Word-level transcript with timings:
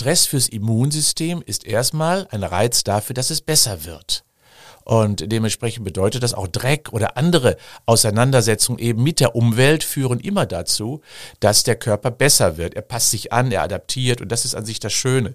Stress 0.00 0.24
fürs 0.24 0.48
Immunsystem 0.48 1.42
ist 1.44 1.66
erstmal 1.66 2.26
ein 2.30 2.42
Reiz 2.42 2.84
dafür, 2.84 3.12
dass 3.12 3.28
es 3.28 3.42
besser 3.42 3.84
wird. 3.84 4.24
Und 4.82 5.30
dementsprechend 5.30 5.84
bedeutet 5.84 6.22
das 6.22 6.32
auch 6.32 6.46
Dreck 6.46 6.88
oder 6.92 7.18
andere 7.18 7.58
Auseinandersetzungen 7.84 8.78
eben 8.78 9.02
mit 9.02 9.20
der 9.20 9.36
Umwelt 9.36 9.84
führen 9.84 10.18
immer 10.18 10.46
dazu, 10.46 11.02
dass 11.40 11.64
der 11.64 11.76
Körper 11.76 12.10
besser 12.10 12.56
wird. 12.56 12.72
Er 12.72 12.80
passt 12.80 13.10
sich 13.10 13.34
an, 13.34 13.52
er 13.52 13.62
adaptiert 13.62 14.22
und 14.22 14.32
das 14.32 14.46
ist 14.46 14.54
an 14.54 14.64
sich 14.64 14.80
das 14.80 14.94
Schöne. 14.94 15.34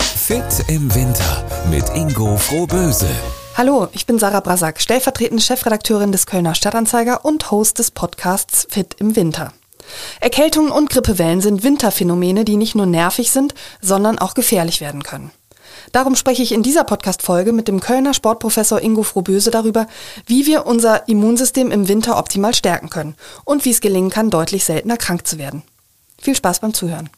Fit 0.00 0.64
im 0.68 0.94
Winter 0.94 1.44
mit 1.68 1.86
Ingo 1.90 2.38
Frohböse. 2.38 3.10
Hallo, 3.54 3.88
ich 3.92 4.06
bin 4.06 4.18
Sarah 4.18 4.40
Brasak, 4.40 4.80
stellvertretende 4.80 5.42
Chefredakteurin 5.42 6.10
des 6.10 6.24
Kölner 6.24 6.54
Stadtanzeiger 6.54 7.26
und 7.26 7.50
Host 7.50 7.78
des 7.78 7.90
Podcasts 7.90 8.66
Fit 8.70 8.94
im 8.98 9.14
Winter. 9.14 9.52
Erkältungen 10.20 10.70
und 10.70 10.90
Grippewellen 10.90 11.40
sind 11.40 11.62
Winterphänomene, 11.62 12.44
die 12.44 12.56
nicht 12.56 12.74
nur 12.74 12.86
nervig 12.86 13.30
sind, 13.30 13.54
sondern 13.80 14.18
auch 14.18 14.34
gefährlich 14.34 14.80
werden 14.80 15.02
können. 15.02 15.30
Darum 15.92 16.14
spreche 16.14 16.42
ich 16.42 16.52
in 16.52 16.62
dieser 16.62 16.84
Podcast-Folge 16.84 17.52
mit 17.52 17.66
dem 17.66 17.80
Kölner 17.80 18.14
Sportprofessor 18.14 18.80
Ingo 18.80 19.02
Frohböse 19.02 19.50
darüber, 19.50 19.86
wie 20.26 20.46
wir 20.46 20.66
unser 20.66 21.08
Immunsystem 21.08 21.70
im 21.70 21.88
Winter 21.88 22.16
optimal 22.18 22.54
stärken 22.54 22.90
können 22.90 23.16
und 23.44 23.64
wie 23.64 23.70
es 23.70 23.80
gelingen 23.80 24.10
kann, 24.10 24.30
deutlich 24.30 24.64
seltener 24.64 24.96
krank 24.96 25.26
zu 25.26 25.38
werden. 25.38 25.62
Viel 26.20 26.36
Spaß 26.36 26.60
beim 26.60 26.74
Zuhören. 26.74 27.10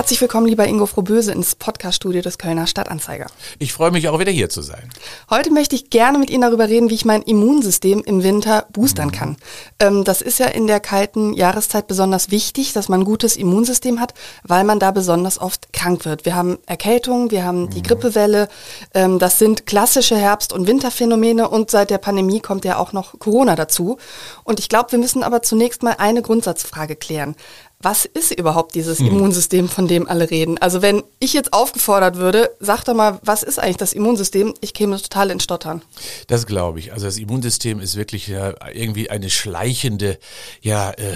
Herzlich 0.00 0.22
willkommen, 0.22 0.46
lieber 0.46 0.66
Ingo 0.66 0.86
Frohböse, 0.86 1.30
ins 1.30 1.54
Podcaststudio 1.54 2.22
des 2.22 2.38
Kölner 2.38 2.66
Stadtanzeiger. 2.66 3.26
Ich 3.58 3.74
freue 3.74 3.90
mich 3.90 4.08
auch 4.08 4.18
wieder 4.18 4.32
hier 4.32 4.48
zu 4.48 4.62
sein. 4.62 4.88
Heute 5.28 5.50
möchte 5.50 5.76
ich 5.76 5.90
gerne 5.90 6.16
mit 6.16 6.30
Ihnen 6.30 6.40
darüber 6.40 6.70
reden, 6.70 6.88
wie 6.88 6.94
ich 6.94 7.04
mein 7.04 7.20
Immunsystem 7.20 8.02
im 8.06 8.22
Winter 8.22 8.64
boostern 8.72 9.12
kann. 9.12 9.36
Ähm, 9.78 10.04
das 10.04 10.22
ist 10.22 10.38
ja 10.38 10.46
in 10.46 10.66
der 10.66 10.80
kalten 10.80 11.34
Jahreszeit 11.34 11.86
besonders 11.86 12.30
wichtig, 12.30 12.72
dass 12.72 12.88
man 12.88 13.00
ein 13.00 13.04
gutes 13.04 13.36
Immunsystem 13.36 14.00
hat, 14.00 14.14
weil 14.42 14.64
man 14.64 14.78
da 14.78 14.90
besonders 14.90 15.38
oft 15.38 15.70
krank 15.74 16.06
wird. 16.06 16.24
Wir 16.24 16.34
haben 16.34 16.56
Erkältung, 16.64 17.30
wir 17.30 17.44
haben 17.44 17.68
die 17.68 17.80
mhm. 17.80 17.82
Grippewelle. 17.82 18.48
Ähm, 18.94 19.18
das 19.18 19.38
sind 19.38 19.66
klassische 19.66 20.16
Herbst- 20.16 20.54
und 20.54 20.66
Winterphänomene 20.66 21.46
und 21.46 21.70
seit 21.70 21.90
der 21.90 21.98
Pandemie 21.98 22.40
kommt 22.40 22.64
ja 22.64 22.78
auch 22.78 22.94
noch 22.94 23.18
Corona 23.18 23.54
dazu. 23.54 23.98
Und 24.44 24.60
ich 24.60 24.70
glaube, 24.70 24.92
wir 24.92 24.98
müssen 24.98 25.22
aber 25.22 25.42
zunächst 25.42 25.82
mal 25.82 25.96
eine 25.98 26.22
Grundsatzfrage 26.22 26.96
klären 26.96 27.36
was 27.82 28.04
ist 28.04 28.32
überhaupt 28.32 28.74
dieses 28.74 28.98
hm. 28.98 29.06
Immunsystem, 29.06 29.68
von 29.68 29.88
dem 29.88 30.06
alle 30.06 30.30
reden? 30.30 30.58
Also 30.58 30.82
wenn 30.82 31.02
ich 31.18 31.32
jetzt 31.32 31.54
aufgefordert 31.54 32.16
würde, 32.16 32.50
sag 32.60 32.84
doch 32.84 32.94
mal, 32.94 33.18
was 33.22 33.42
ist 33.42 33.58
eigentlich 33.58 33.78
das 33.78 33.94
Immunsystem? 33.94 34.54
Ich 34.60 34.74
käme 34.74 35.00
total 35.00 35.30
in 35.30 35.40
Stottern. 35.40 35.82
Das 36.26 36.46
glaube 36.46 36.78
ich. 36.78 36.92
Also 36.92 37.06
das 37.06 37.16
Immunsystem 37.16 37.80
ist 37.80 37.96
wirklich 37.96 38.28
ja 38.28 38.54
irgendwie 38.72 39.08
eine 39.08 39.30
schleichende 39.30 40.18
ja, 40.60 40.90
äh, 40.92 41.14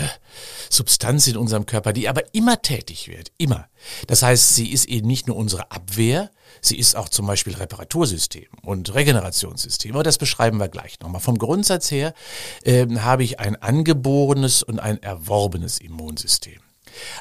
Substanz 0.70 1.26
in 1.26 1.36
unserem 1.36 1.66
Körper, 1.66 1.92
die 1.92 2.08
aber 2.08 2.34
immer 2.34 2.60
tätig 2.62 3.08
wird. 3.08 3.30
Immer. 3.36 3.68
Das 4.06 4.22
heißt, 4.22 4.54
sie 4.54 4.72
ist 4.72 4.86
eben 4.86 5.06
nicht 5.06 5.26
nur 5.26 5.36
unsere 5.36 5.70
Abwehr, 5.70 6.30
sie 6.60 6.78
ist 6.78 6.96
auch 6.96 7.08
zum 7.08 7.26
Beispiel 7.26 7.54
Reparatursystem 7.54 8.46
und 8.62 8.94
Regenerationssystem. 8.94 9.92
Aber 9.92 10.02
das 10.02 10.18
beschreiben 10.18 10.58
wir 10.58 10.68
gleich 10.68 10.98
nochmal. 11.00 11.20
Vom 11.20 11.38
Grundsatz 11.38 11.90
her 11.90 12.14
äh, 12.62 12.86
habe 12.98 13.24
ich 13.24 13.38
ein 13.40 13.56
angeborenes 13.56 14.62
und 14.62 14.78
ein 14.78 15.02
erworbenes 15.02 15.78
Immunsystem. 15.78 16.53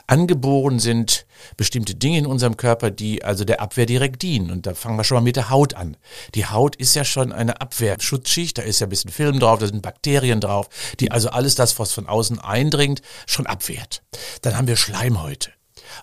Angeboren 0.08 0.80
sind 0.80 1.26
bestimmte 1.58 1.96
Dinge 1.96 2.20
in 2.20 2.26
unserem 2.26 2.58
Körper, 2.58 2.92
die 2.92 3.24
also 3.24 3.46
der 3.46 3.62
Abwehr 3.62 3.86
direkt 3.86 4.22
dienen. 4.22 4.52
Und 4.52 4.66
da 4.66 4.74
fangen 4.74 4.98
wir 4.98 5.04
schon 5.04 5.16
mal 5.16 5.22
mit 5.22 5.36
der 5.36 5.50
Haut 5.50 5.74
an. 5.74 5.98
Die 6.36 6.46
Haut 6.46 6.76
ist 6.76 6.96
ja 6.96 7.06
schon 7.06 7.32
eine 7.32 7.62
Abwehrschutzschicht, 7.62 8.58
da 8.58 8.62
ist 8.62 8.80
ja 8.80 8.88
ein 8.88 8.90
bisschen 8.90 9.12
Film 9.12 9.40
drauf, 9.40 9.60
da 9.60 9.68
sind 9.68 9.82
Bakterien 9.82 10.42
drauf, 10.42 10.70
die 11.00 11.12
also 11.12 11.30
alles 11.30 11.56
das, 11.56 11.78
was 11.80 11.92
von 11.92 12.08
außen 12.08 12.40
eindringt, 12.40 13.02
schon 13.26 13.48
abwehrt. 13.48 14.04
Dann 14.42 14.58
haben 14.58 14.68
wir 14.68 14.76
Schleimhäute 14.76 15.52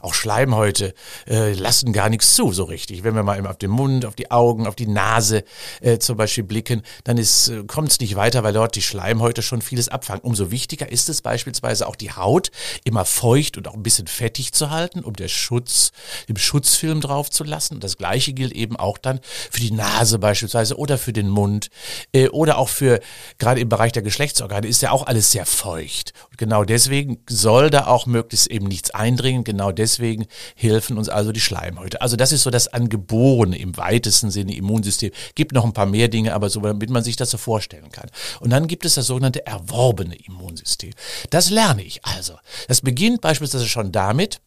auch 0.00 0.14
Schleimhäute 0.14 0.94
äh, 1.26 1.52
lassen 1.52 1.92
gar 1.92 2.08
nichts 2.08 2.34
zu, 2.34 2.52
so 2.52 2.64
richtig. 2.64 3.04
Wenn 3.04 3.14
wir 3.14 3.22
mal 3.22 3.46
auf 3.46 3.58
den 3.58 3.70
Mund, 3.70 4.04
auf 4.04 4.14
die 4.14 4.30
Augen, 4.30 4.66
auf 4.66 4.76
die 4.76 4.86
Nase 4.86 5.44
äh, 5.80 5.98
zum 5.98 6.16
Beispiel 6.16 6.44
blicken, 6.44 6.82
dann 7.04 7.18
äh, 7.18 7.24
kommt 7.66 7.90
es 7.90 8.00
nicht 8.00 8.16
weiter, 8.16 8.42
weil 8.42 8.52
dort 8.52 8.74
die 8.76 8.82
Schleimhäute 8.82 9.42
schon 9.42 9.62
vieles 9.62 9.88
abfangen. 9.88 10.22
Umso 10.22 10.50
wichtiger 10.50 10.90
ist 10.90 11.08
es 11.08 11.22
beispielsweise 11.22 11.86
auch 11.86 11.96
die 11.96 12.12
Haut 12.12 12.50
immer 12.84 13.04
feucht 13.04 13.56
und 13.56 13.68
auch 13.68 13.74
ein 13.74 13.82
bisschen 13.82 14.06
fettig 14.06 14.52
zu 14.52 14.70
halten, 14.70 15.00
um 15.00 15.14
der 15.14 15.28
Schutz, 15.28 15.92
den 16.28 16.36
Schutzfilm 16.36 17.00
drauf 17.00 17.30
zu 17.30 17.44
lassen. 17.44 17.80
Das 17.80 17.96
gleiche 17.96 18.32
gilt 18.32 18.52
eben 18.52 18.76
auch 18.76 18.98
dann 18.98 19.20
für 19.50 19.60
die 19.60 19.72
Nase 19.72 20.18
beispielsweise 20.18 20.76
oder 20.76 20.98
für 20.98 21.12
den 21.12 21.28
Mund 21.28 21.70
äh, 22.12 22.28
oder 22.28 22.58
auch 22.58 22.68
für, 22.68 23.00
gerade 23.38 23.60
im 23.60 23.68
Bereich 23.68 23.92
der 23.92 24.02
Geschlechtsorgane 24.02 24.66
ist 24.66 24.82
ja 24.82 24.90
auch 24.90 25.06
alles 25.06 25.30
sehr 25.30 25.46
feucht. 25.46 26.12
Und 26.30 26.38
genau 26.38 26.64
deswegen 26.64 27.18
soll 27.28 27.70
da 27.70 27.86
auch 27.86 28.06
möglichst 28.06 28.48
eben 28.48 28.66
nichts 28.66 28.90
eindringen. 28.90 29.44
Genau 29.44 29.72
deswegen 29.80 30.26
helfen 30.54 30.98
uns 30.98 31.08
also 31.08 31.32
die 31.32 31.40
Schleimhäute. 31.40 32.00
Also 32.00 32.16
das 32.16 32.32
ist 32.32 32.42
so 32.42 32.50
das 32.50 32.68
Angeborene 32.68 33.58
im 33.58 33.76
weitesten 33.76 34.30
Sinne 34.30 34.54
Immunsystem. 34.54 35.10
Gibt 35.34 35.52
noch 35.52 35.64
ein 35.64 35.72
paar 35.72 35.86
mehr 35.86 36.08
Dinge, 36.08 36.34
aber 36.34 36.50
so, 36.50 36.60
damit 36.60 36.90
man 36.90 37.02
sich 37.02 37.16
das 37.16 37.30
so 37.30 37.38
vorstellen 37.38 37.90
kann. 37.90 38.10
Und 38.40 38.50
dann 38.50 38.68
gibt 38.68 38.84
es 38.84 38.94
das 38.94 39.06
sogenannte 39.06 39.46
erworbene 39.46 40.14
Immunsystem. 40.14 40.92
Das 41.30 41.50
lerne 41.50 41.82
ich 41.82 42.04
also. 42.04 42.34
Das 42.68 42.82
beginnt 42.82 43.20
beispielsweise 43.22 43.66
schon 43.66 43.90
damit, 43.90 44.40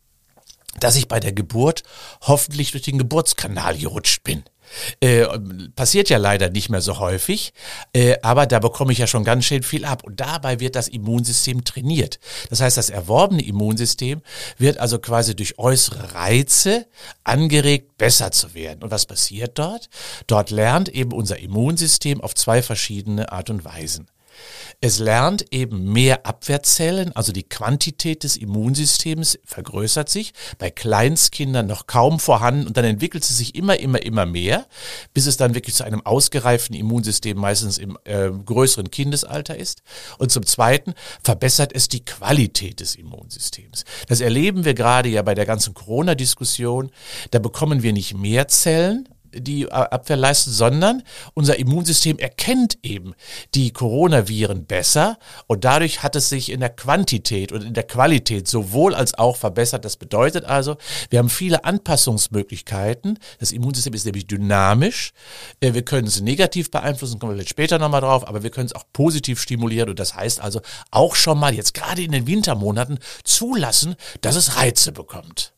dass 0.80 0.96
ich 0.96 1.08
bei 1.08 1.20
der 1.20 1.34
Geburt 1.34 1.84
hoffentlich 2.22 2.72
durch 2.72 2.84
den 2.84 2.98
Geburtskanal 2.98 3.78
gerutscht 3.78 4.24
bin. 4.24 4.44
Äh, 5.00 5.26
passiert 5.76 6.10
ja 6.10 6.18
leider 6.18 6.50
nicht 6.50 6.70
mehr 6.70 6.82
so 6.82 7.00
häufig, 7.00 7.54
äh, 7.94 8.18
aber 8.22 8.46
da 8.46 8.60
bekomme 8.60 8.92
ich 8.92 9.00
ja 9.00 9.08
schon 9.08 9.24
ganz 9.24 9.46
schön 9.46 9.64
viel 9.64 9.86
ab. 9.86 10.04
Und 10.04 10.20
dabei 10.20 10.60
wird 10.60 10.76
das 10.76 10.88
Immunsystem 10.88 11.64
trainiert. 11.64 12.20
Das 12.50 12.62
heißt, 12.62 12.78
das 12.78 12.90
erworbene 12.90 13.44
Immunsystem 13.44 14.22
wird 14.58 14.78
also 14.78 15.00
quasi 15.00 15.36
durch 15.36 15.58
äußere 15.58 16.14
Reize 16.14 16.88
angeregt, 17.24 17.98
besser 17.98 18.32
zu 18.32 18.54
werden. 18.54 18.84
Und 18.84 18.92
was 18.92 19.06
passiert 19.06 19.58
dort? 19.58 19.90
Dort 20.28 20.52
lernt 20.52 20.90
eben 20.90 21.12
unser 21.12 21.40
Immunsystem 21.40 22.22
auf 22.22 22.36
zwei 22.36 22.62
verschiedene 22.62 23.32
Art 23.32 23.50
und 23.50 23.66
Weisen. 23.66 24.08
Es 24.82 25.00
lernt 25.00 25.46
eben 25.52 25.92
mehr 25.92 26.26
Abwehrzellen, 26.26 27.16
also 27.16 27.32
die 27.32 27.44
Quantität 27.44 28.24
des 28.24 28.38
Immunsystems 28.38 29.40
vergrößert 29.46 30.10
sich, 30.10 30.34
bei 30.58 30.70
Kleinstkindern 30.70 31.68
noch 31.68 31.88
kaum 31.88 32.20
vorhanden 32.20 32.68
und 32.68 32.78
dann 32.78 32.86
entwickelt 32.86 33.24
sie 33.24 33.34
sich 33.34 33.56
immer, 33.56 33.80
immer, 33.80 34.02
immer 34.02 34.26
mehr, 34.26 34.68
bis 35.14 35.26
es 35.26 35.38
dann 35.38 35.56
wirklich 35.56 35.76
zu 35.76 35.84
einem 35.84 36.06
ausgereiften 36.06 36.76
Immunsystem 36.76 37.38
meistens 37.38 37.78
im 37.78 37.98
äh, 38.04 38.30
größeren 38.30 38.92
Kindesalter 38.92 39.58
ist. 39.58 39.84
Und 40.18 40.32
zum 40.32 40.46
Zweiten 40.46 40.94
verbessert 41.24 41.72
es 41.74 41.88
die 41.88 42.04
Qualität 42.04 42.80
des 42.80 42.96
Immunsystems. 42.96 43.86
Das 44.08 44.22
erleben 44.22 44.66
wir 44.66 44.74
gerade 44.74 45.10
ja 45.10 45.22
bei 45.22 45.36
der 45.36 45.46
ganzen 45.46 45.74
Corona-Diskussion. 45.74 46.92
Da 47.32 47.40
bekommen 47.40 47.84
wir 47.84 47.94
nicht 47.94 48.16
mehr 48.16 48.48
Zellen, 48.48 49.08
die 49.34 49.72
Abwehr 49.72 50.18
leisten, 50.18 50.52
sondern 50.52 51.04
unser 51.34 51.58
Immunsystem 51.58 52.20
erkennt 52.20 52.78
eben 52.84 53.14
die 53.56 53.72
Coronaviren 53.72 54.66
besser 54.66 55.18
und 55.48 55.64
dadurch 55.64 56.04
hat 56.04 56.16
es 56.16 56.30
sich 56.30 56.52
in 56.52 56.60
der 56.60 56.70
Quantität 56.70 57.52
und 57.52 57.64
in 57.64 57.74
der 57.74 57.84
Qualität 57.84 58.48
sowohl 58.48 58.96
als 58.96 59.18
auch 59.18 59.38
verbessert. 59.38 59.86
Das 59.86 59.98
bedeutet 59.98 60.46
also, 60.46 60.78
wir 61.10 61.20
haben 61.20 61.30
viele 61.30 61.66
Anpassungsmöglichkeiten. 61.66 63.20
Das 63.40 63.52
Immunsystem 63.52 63.94
ist 63.94 64.06
nämlich 64.06 64.28
dynamisch. 64.28 65.14
Äh, 65.60 65.74
wir 65.74 65.84
können 65.84 66.08
es 66.08 66.22
negativ 66.22 66.72
beeinflussen, 66.72 67.20
kommen 67.20 67.38
wir 67.38 67.48
später 67.48 67.80
nochmal 67.80 68.02
drauf, 68.02 68.28
aber 68.28 68.44
wir 68.44 68.50
können 68.50 68.68
es 68.68 68.76
auch 68.76 68.86
positiv 68.94 69.42
stimulieren 69.42 69.90
und 69.90 70.00
das 70.00 70.16
heißt 70.16 70.42
also 70.42 70.62
auch 70.92 71.16
schon 71.16 71.40
mal 71.40 71.54
jetzt 71.54 71.74
gerade 71.74 72.02
in 72.02 72.12
den 72.12 72.28
Wintermonaten 72.28 73.00
zulassen, 73.24 73.96
dass 74.22 74.36
es 74.36 74.58
Reize 74.58 74.92
bekommt. 74.92 75.53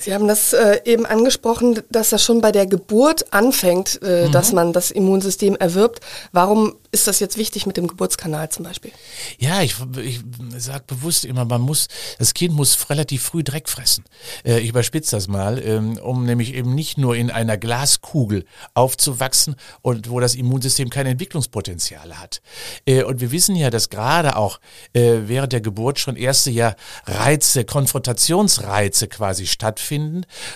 Sie 0.00 0.14
haben 0.14 0.26
das 0.26 0.52
äh, 0.52 0.80
eben 0.84 1.04
angesprochen, 1.04 1.82
dass 1.90 2.10
das 2.10 2.24
schon 2.24 2.40
bei 2.40 2.52
der 2.52 2.66
Geburt 2.66 3.32
anfängt, 3.32 4.00
äh, 4.02 4.26
mhm. 4.26 4.32
dass 4.32 4.52
man 4.52 4.72
das 4.72 4.90
Immunsystem 4.90 5.56
erwirbt. 5.56 6.00
Warum 6.32 6.76
ist 6.90 7.06
das 7.06 7.20
jetzt 7.20 7.36
wichtig 7.36 7.66
mit 7.66 7.76
dem 7.76 7.86
Geburtskanal 7.86 8.48
zum 8.48 8.64
Beispiel? 8.64 8.90
Ja, 9.38 9.62
ich, 9.62 9.76
ich 10.02 10.20
sage 10.56 10.84
bewusst 10.86 11.24
immer, 11.24 11.44
man 11.44 11.60
muss, 11.60 11.88
das 12.18 12.34
Kind 12.34 12.54
muss 12.54 12.90
relativ 12.90 13.22
früh 13.22 13.44
Dreck 13.44 13.68
fressen. 13.68 14.04
Äh, 14.44 14.60
ich 14.60 14.70
überspitze 14.70 15.16
das 15.16 15.28
mal, 15.28 15.62
ähm, 15.62 15.98
um 15.98 16.24
nämlich 16.24 16.54
eben 16.54 16.74
nicht 16.74 16.96
nur 16.98 17.14
in 17.14 17.30
einer 17.30 17.58
Glaskugel 17.58 18.44
aufzuwachsen 18.74 19.54
und 19.82 20.10
wo 20.10 20.18
das 20.18 20.34
Immunsystem 20.34 20.88
kein 20.88 21.06
Entwicklungspotenzial 21.06 22.18
hat. 22.18 22.40
Äh, 22.86 23.04
und 23.04 23.20
wir 23.20 23.32
wissen 23.32 23.54
ja, 23.54 23.68
dass 23.68 23.90
gerade 23.90 24.36
auch 24.36 24.60
äh, 24.94 25.18
während 25.26 25.52
der 25.52 25.60
Geburt 25.60 25.98
schon 25.98 26.16
erste 26.16 26.50
ja 26.50 26.74
Reize, 27.06 27.64
Konfrontationsreize 27.64 29.08
quasi 29.08 29.46
stattfinden. 29.46 29.89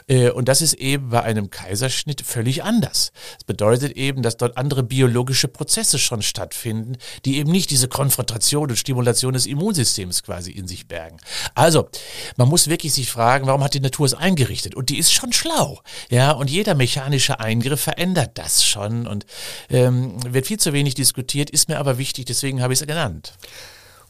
Äh, 0.06 0.30
und 0.30 0.48
das 0.48 0.62
ist 0.62 0.74
eben 0.74 1.10
bei 1.10 1.22
einem 1.22 1.50
Kaiserschnitt 1.50 2.22
völlig 2.22 2.62
anders. 2.62 3.12
Das 3.34 3.44
bedeutet 3.44 3.96
eben, 3.96 4.22
dass 4.22 4.36
dort 4.36 4.56
andere 4.56 4.82
biologische 4.82 5.48
Prozesse 5.48 5.98
schon 5.98 6.22
stattfinden, 6.22 6.96
die 7.24 7.38
eben 7.38 7.50
nicht 7.50 7.70
diese 7.70 7.88
Konfrontation 7.88 8.70
und 8.70 8.76
Stimulation 8.76 9.34
des 9.34 9.46
Immunsystems 9.46 10.22
quasi 10.22 10.50
in 10.50 10.66
sich 10.66 10.86
bergen. 10.88 11.18
Also, 11.54 11.88
man 12.36 12.48
muss 12.48 12.68
wirklich 12.68 12.92
sich 12.92 13.10
fragen, 13.10 13.46
warum 13.46 13.62
hat 13.62 13.74
die 13.74 13.80
Natur 13.80 14.06
es 14.06 14.14
eingerichtet? 14.14 14.74
Und 14.74 14.88
die 14.88 14.98
ist 14.98 15.12
schon 15.12 15.32
schlau. 15.32 15.80
Ja, 16.10 16.32
und 16.32 16.50
jeder 16.50 16.74
mechanische 16.74 17.40
Eingriff 17.40 17.80
verändert 17.80 18.32
das 18.34 18.64
schon 18.64 19.06
und 19.06 19.26
ähm, 19.70 20.16
wird 20.32 20.46
viel 20.46 20.58
zu 20.58 20.72
wenig 20.72 20.94
diskutiert, 20.94 21.50
ist 21.50 21.68
mir 21.68 21.78
aber 21.78 21.98
wichtig, 21.98 22.26
deswegen 22.26 22.62
habe 22.62 22.72
ich 22.72 22.80
es 22.80 22.86
genannt. 22.86 23.34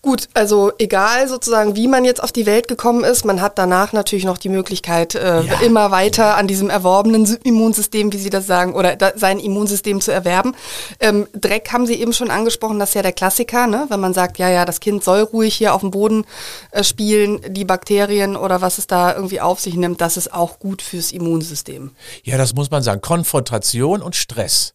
Gut, 0.04 0.28
also 0.34 0.70
egal 0.76 1.28
sozusagen, 1.28 1.76
wie 1.76 1.88
man 1.88 2.04
jetzt 2.04 2.22
auf 2.22 2.30
die 2.30 2.44
Welt 2.44 2.68
gekommen 2.68 3.04
ist, 3.04 3.24
man 3.24 3.40
hat 3.40 3.56
danach 3.56 3.94
natürlich 3.94 4.26
noch 4.26 4.36
die 4.36 4.50
Möglichkeit, 4.50 5.14
äh, 5.14 5.40
Ja. 5.40 5.60
immer 5.62 5.90
weiter 5.92 6.36
an 6.36 6.46
diesem 6.46 6.68
erworbenen 6.68 7.24
Sy- 7.24 7.38
Immunsystem, 7.42 8.12
wie 8.12 8.18
Sie 8.18 8.28
das 8.28 8.46
sagen, 8.46 8.74
oder 8.74 8.96
da, 8.96 9.12
sein 9.16 9.38
Immunsystem 9.38 10.02
zu 10.02 10.10
erwerben. 10.12 10.54
Ähm, 11.00 11.26
Dreck 11.32 11.72
haben 11.72 11.86
Sie 11.86 11.94
eben 11.94 12.12
schon 12.12 12.30
angesprochen, 12.30 12.78
das 12.78 12.90
ist 12.90 12.96
ja 12.96 13.00
der 13.02 13.12
Klassiker, 13.14 13.66
ne? 13.66 13.86
wenn 13.88 13.98
man 13.98 14.12
sagt, 14.12 14.36
ja, 14.36 14.50
ja, 14.50 14.66
das 14.66 14.80
Kind 14.80 15.02
soll 15.02 15.20
ruhig 15.22 15.54
hier 15.54 15.72
auf 15.72 15.80
dem 15.80 15.90
Boden 15.90 16.26
äh, 16.72 16.84
spielen, 16.84 17.40
die 17.48 17.64
Bakterien 17.64 18.36
oder 18.36 18.60
was 18.60 18.76
es 18.76 18.86
da 18.86 19.14
irgendwie 19.16 19.40
auf 19.40 19.58
sich 19.60 19.74
nimmt, 19.74 20.02
das 20.02 20.18
ist 20.18 20.34
auch 20.34 20.58
gut 20.58 20.82
fürs 20.82 21.12
Immunsystem. 21.12 21.92
Ja, 22.24 22.36
das 22.36 22.54
muss 22.54 22.70
man 22.70 22.82
sagen. 22.82 23.00
Konfrontation 23.00 24.02
und 24.02 24.16
Stress 24.16 24.74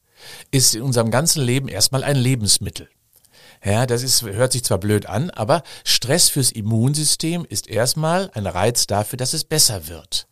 ist 0.49 0.73
in 0.73 0.81
unserem 0.81 1.11
ganzen 1.11 1.43
Leben 1.43 1.67
erstmal 1.67 2.03
ein 2.03 2.15
Lebensmittel. 2.15 2.89
Ja, 3.63 3.85
das 3.85 4.03
ist, 4.03 4.21
hört 4.23 4.53
sich 4.53 4.63
zwar 4.63 4.77
blöd 4.77 5.05
an, 5.05 5.29
aber 5.31 5.63
Stress 5.83 6.29
fürs 6.29 6.51
Immunsystem 6.51 7.45
ist 7.47 7.67
erstmal 7.67 8.31
ein 8.33 8.47
Reiz 8.47 8.87
dafür, 8.87 9.17
dass 9.17 9.33
es 9.33 9.43
besser 9.43 9.87
wird. 9.87 10.27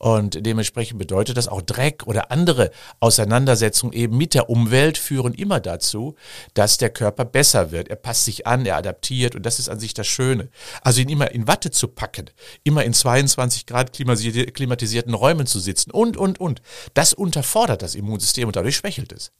Und 0.00 0.46
dementsprechend 0.46 0.98
bedeutet 0.98 1.36
das 1.36 1.46
auch 1.46 1.60
Dreck 1.60 2.06
oder 2.06 2.30
andere 2.30 2.70
Auseinandersetzungen 3.00 3.92
eben 3.92 4.16
mit 4.16 4.32
der 4.32 4.48
Umwelt 4.48 4.96
führen 4.96 5.34
immer 5.34 5.60
dazu, 5.60 6.14
dass 6.54 6.78
der 6.78 6.88
Körper 6.88 7.26
besser 7.26 7.70
wird. 7.70 7.88
Er 7.88 7.96
passt 7.96 8.24
sich 8.24 8.46
an, 8.46 8.64
er 8.64 8.78
adaptiert 8.78 9.34
und 9.34 9.44
das 9.44 9.58
ist 9.58 9.68
an 9.68 9.78
sich 9.78 9.92
das 9.92 10.06
Schöne. 10.06 10.48
Also 10.80 11.02
ihn 11.02 11.10
immer 11.10 11.32
in 11.32 11.46
Watte 11.46 11.70
zu 11.70 11.86
packen, 11.86 12.30
immer 12.64 12.82
in 12.84 12.94
22 12.94 13.66
Grad 13.66 13.92
klimatisierten 13.92 15.12
Räumen 15.12 15.46
zu 15.46 15.60
sitzen 15.60 15.90
und, 15.90 16.16
und, 16.16 16.40
und. 16.40 16.62
Das 16.94 17.12
unterfordert 17.12 17.82
das 17.82 17.94
Immunsystem 17.94 18.46
und 18.46 18.56
dadurch 18.56 18.76
schwächelt 18.76 19.12
es. 19.12 19.32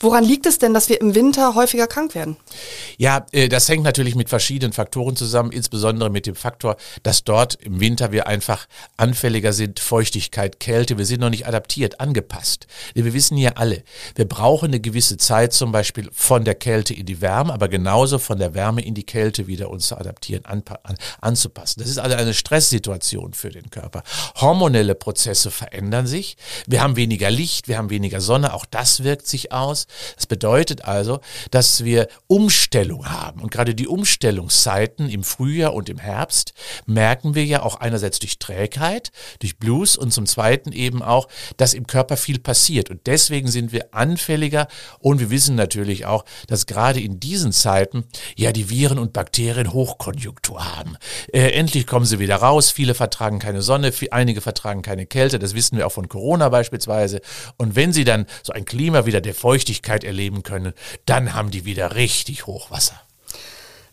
Woran 0.00 0.24
liegt 0.24 0.46
es 0.46 0.58
denn, 0.58 0.74
dass 0.74 0.88
wir 0.88 1.00
im 1.00 1.14
Winter 1.14 1.54
häufiger 1.54 1.86
krank 1.86 2.14
werden? 2.14 2.36
Ja, 2.96 3.26
äh, 3.32 3.48
das 3.48 3.68
hängt 3.68 3.84
natürlich 3.84 4.14
mit 4.14 4.28
verschiedenen 4.28 4.72
Faktoren 4.72 5.16
zusammen, 5.16 5.52
insbesondere 5.52 6.10
mit 6.10 6.26
dem 6.26 6.34
Faktor, 6.34 6.76
dass 7.02 7.24
dort 7.24 7.54
im 7.56 7.80
Winter 7.80 8.12
wir 8.12 8.26
einfach 8.26 8.66
anfälliger 8.96 9.52
sind, 9.52 9.80
Feuchtigkeit, 9.80 10.60
Kälte, 10.60 10.98
wir 10.98 11.06
sind 11.06 11.20
noch 11.20 11.30
nicht 11.30 11.46
adaptiert, 11.46 12.00
angepasst. 12.00 12.66
Wir 12.94 13.12
wissen 13.12 13.36
ja 13.36 13.52
alle, 13.56 13.82
wir 14.14 14.26
brauchen 14.26 14.66
eine 14.66 14.80
gewisse 14.80 15.16
Zeit 15.16 15.52
zum 15.52 15.72
Beispiel 15.72 16.08
von 16.12 16.44
der 16.44 16.54
Kälte 16.54 16.94
in 16.94 17.06
die 17.06 17.20
Wärme, 17.20 17.52
aber 17.52 17.68
genauso 17.68 18.18
von 18.18 18.38
der 18.38 18.54
Wärme 18.54 18.82
in 18.82 18.94
die 18.94 19.04
Kälte 19.04 19.46
wieder 19.46 19.70
uns 19.70 19.88
zu 19.88 19.96
adaptieren, 19.96 20.44
anzupassen. 21.20 21.80
Das 21.80 21.88
ist 21.88 21.98
also 21.98 22.16
eine 22.16 22.34
Stresssituation 22.34 23.32
für 23.32 23.50
den 23.50 23.70
Körper. 23.70 24.02
Hormonelle 24.36 24.94
Prozesse 24.94 25.50
verändern 25.50 26.06
sich, 26.06 26.36
wir 26.66 26.82
haben 26.82 26.96
weniger 26.96 27.30
Licht, 27.30 27.68
wir 27.68 27.78
haben 27.78 27.90
weniger 27.90 28.20
Sonne, 28.20 28.54
auch 28.54 28.66
das 28.66 29.04
wirkt 29.04 29.26
sich 29.26 29.47
aus. 29.52 29.86
Das 30.16 30.26
bedeutet 30.26 30.84
also, 30.84 31.20
dass 31.50 31.84
wir 31.84 32.08
Umstellung 32.26 33.10
haben. 33.10 33.40
Und 33.40 33.50
gerade 33.50 33.74
die 33.74 33.88
Umstellungszeiten 33.88 35.08
im 35.08 35.24
Frühjahr 35.24 35.74
und 35.74 35.88
im 35.88 35.98
Herbst 35.98 36.52
merken 36.86 37.34
wir 37.34 37.44
ja 37.44 37.62
auch 37.62 37.76
einerseits 37.76 38.18
durch 38.18 38.38
Trägheit, 38.38 39.12
durch 39.40 39.58
Blues 39.58 39.96
und 39.96 40.12
zum 40.12 40.26
Zweiten 40.26 40.72
eben 40.72 41.02
auch, 41.02 41.28
dass 41.56 41.74
im 41.74 41.86
Körper 41.86 42.16
viel 42.16 42.38
passiert. 42.38 42.90
Und 42.90 43.06
deswegen 43.06 43.48
sind 43.48 43.72
wir 43.72 43.94
anfälliger 43.94 44.68
und 44.98 45.20
wir 45.20 45.30
wissen 45.30 45.54
natürlich 45.54 46.06
auch, 46.06 46.24
dass 46.46 46.66
gerade 46.66 47.00
in 47.00 47.20
diesen 47.20 47.52
Zeiten 47.52 48.04
ja 48.36 48.52
die 48.52 48.70
Viren 48.70 48.98
und 48.98 49.12
Bakterien 49.12 49.72
Hochkonjunktur 49.72 50.76
haben. 50.76 50.96
Äh, 51.32 51.50
endlich 51.52 51.86
kommen 51.86 52.06
sie 52.06 52.18
wieder 52.18 52.36
raus. 52.36 52.70
Viele 52.70 52.94
vertragen 52.94 53.38
keine 53.38 53.62
Sonne, 53.62 53.92
einige 54.10 54.40
vertragen 54.40 54.82
keine 54.82 55.06
Kälte. 55.06 55.38
Das 55.38 55.54
wissen 55.54 55.76
wir 55.76 55.86
auch 55.86 55.92
von 55.92 56.08
Corona 56.08 56.48
beispielsweise. 56.48 57.20
Und 57.56 57.76
wenn 57.76 57.92
sie 57.92 58.04
dann 58.04 58.26
so 58.42 58.52
ein 58.52 58.64
Klima 58.64 59.06
wieder 59.06 59.20
der 59.20 59.34
Feuchtigkeit 59.34 60.04
erleben 60.04 60.42
können, 60.42 60.72
dann 61.06 61.34
haben 61.34 61.50
die 61.50 61.64
wieder 61.64 61.94
richtig 61.94 62.46
Hochwasser. 62.46 63.07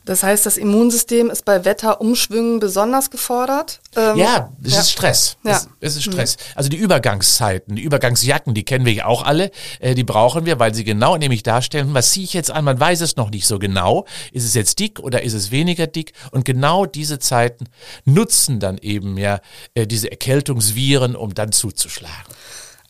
Das 0.05 0.21
heißt, 0.21 0.45
das 0.45 0.57
Immunsystem 0.57 1.31
ist 1.31 1.45
bei 1.45 1.65
Wetterumschwüngen 1.65 2.59
besonders 2.59 3.09
gefordert. 3.09 3.79
Ähm, 3.95 4.17
Ja, 4.17 4.51
es 4.63 4.73
ja. 4.73 4.79
ist 4.81 4.91
Stress. 4.91 5.37
Ja. 5.43 5.53
Es, 5.53 5.67
es 5.79 5.95
ist 5.97 6.03
Stress. 6.03 6.37
Also 6.53 6.69
die 6.69 6.77
Übergangszeiten, 6.77 7.75
die 7.75 7.81
Übergangsjacken, 7.81 8.53
die 8.53 8.63
kennen 8.63 8.85
wir 8.85 8.93
ja 8.93 9.05
auch 9.05 9.23
alle. 9.23 9.49
Äh, 9.79 9.95
die 9.95 10.03
brauchen 10.03 10.45
wir, 10.45 10.59
weil 10.59 10.75
sie 10.75 10.83
genau 10.83 11.17
nämlich 11.17 11.41
darstellen, 11.41 11.93
was 11.95 12.11
ziehe 12.11 12.23
ich 12.23 12.33
jetzt 12.33 12.51
an? 12.51 12.63
Man 12.65 12.79
weiß 12.79 13.01
es 13.01 13.15
noch 13.15 13.31
nicht 13.31 13.47
so 13.47 13.57
genau. 13.57 14.05
Ist 14.31 14.45
es 14.45 14.53
jetzt 14.53 14.77
dick 14.79 14.99
oder 14.99 15.23
ist 15.23 15.33
es 15.33 15.49
weniger 15.49 15.87
dick? 15.87 16.13
Und 16.31 16.45
genau 16.45 16.85
diese 16.85 17.17
Zeiten 17.17 17.65
nutzen 18.05 18.59
dann 18.59 18.77
eben 18.77 19.17
ja 19.17 19.39
äh, 19.73 19.87
diese 19.87 20.11
Erkältungsviren, 20.11 21.15
um 21.15 21.33
dann 21.33 21.51
zuzuschlagen. 21.51 22.13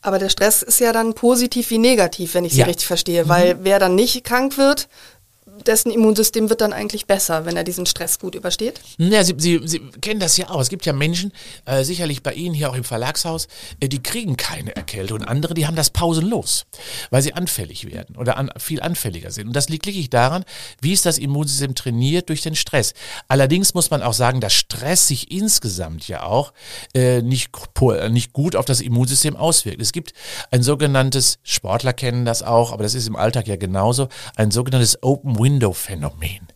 Aber 0.02 0.20
der 0.20 0.30
Stress 0.30 0.62
ist 0.62 0.80
ja 0.80 0.94
dann 0.94 1.16
positiv 1.16 1.72
wie 1.72 1.80
negativ, 1.80 2.36
wenn 2.36 2.46
ich 2.46 2.52
Sie 2.54 2.60
Ja. 2.60 2.66
Mhm. 2.66 2.70
richtig 2.70 2.86
verstehe, 2.86 3.28
weil 3.28 3.58
wer 3.64 3.80
dann 3.80 3.96
nicht 3.96 4.24
krank 4.24 4.56
wird, 4.58 4.88
dessen 5.66 5.92
Immunsystem 5.92 6.50
wird 6.50 6.62
dann 6.62 6.74
eigentlich 6.74 7.06
besser, 7.06 7.46
wenn 7.46 7.58
er 7.58 7.64
diesen 7.64 7.86
Stress 7.86 8.20
gut 8.20 8.36
übersteht. 8.36 8.80
Ja, 8.98 9.24
Sie, 9.24 9.36
Sie, 9.38 9.62
Sie 9.66 9.80
kennen 10.02 10.20
das 10.20 10.38
ja 10.38 10.50
auch. 10.50 10.62
Es 10.62 10.70
gibt 10.70 10.86
ja 10.86 10.94
Menschen, 10.94 11.32
äh, 11.66 11.84
sicherlich 11.84 12.24
bei 12.24 12.34
Ihnen 12.34 12.54
hier 12.54 12.70
auch 12.70 12.76
im 12.76 12.84
Verlagshaus, 12.84 13.48
äh, 13.80 13.88
die 13.88 14.02
kriegen 14.02 14.38
keine 14.38 14.76
Erkältung. 14.76 15.20
Und 15.20 15.28
andere, 15.28 15.54
die 15.54 15.68
haben 15.68 15.76
das 15.76 15.90
pausenlos, 15.90 16.66
weil 17.10 17.22
sie 17.22 17.34
anfällig 17.34 17.90
werden 17.90 18.16
oder 18.18 18.38
an, 18.38 18.52
viel 18.58 18.82
anfälliger 18.82 19.32
sind. 19.32 19.48
Und 19.48 19.56
das 19.56 19.70
liegt 19.70 19.86
wirklich 19.86 20.10
daran, 20.10 20.44
wie 20.82 20.94
ist 20.94 21.06
das 21.06 21.18
Immunsystem 21.18 21.76
trainiert 21.76 22.30
durch 22.30 22.42
den 22.42 22.56
Stress. 22.56 22.94
Allerdings 23.28 23.74
muss 23.74 23.90
man 23.90 24.02
auch 24.02 24.14
sagen, 24.14 24.42
dass 24.42 24.54
Stress 24.54 25.08
sich 25.08 25.32
insgesamt 25.32 26.08
ja 26.08 26.24
auch 26.24 26.54
äh, 26.94 27.22
nicht, 27.22 27.50
äh, 27.82 28.10
nicht 28.10 28.34
gut 28.34 28.56
auf 28.56 28.66
das 28.66 28.82
Immunsystem 28.82 29.36
auswirkt. 29.36 29.82
Es 29.82 29.92
gibt 29.92 30.14
ein 30.52 30.64
sogenanntes, 30.64 31.40
Sportler 31.44 31.94
kennen 31.94 32.26
das 32.26 32.44
auch, 32.44 32.72
aber 32.72 32.84
das 32.84 32.96
ist 32.96 33.08
im 33.08 33.16
Alltag 33.16 33.48
ja 33.48 33.56
genauso, 33.56 34.10
ein 34.36 34.52
sogenanntes 34.52 35.02
Open-Window-Phänomen. 35.46 36.48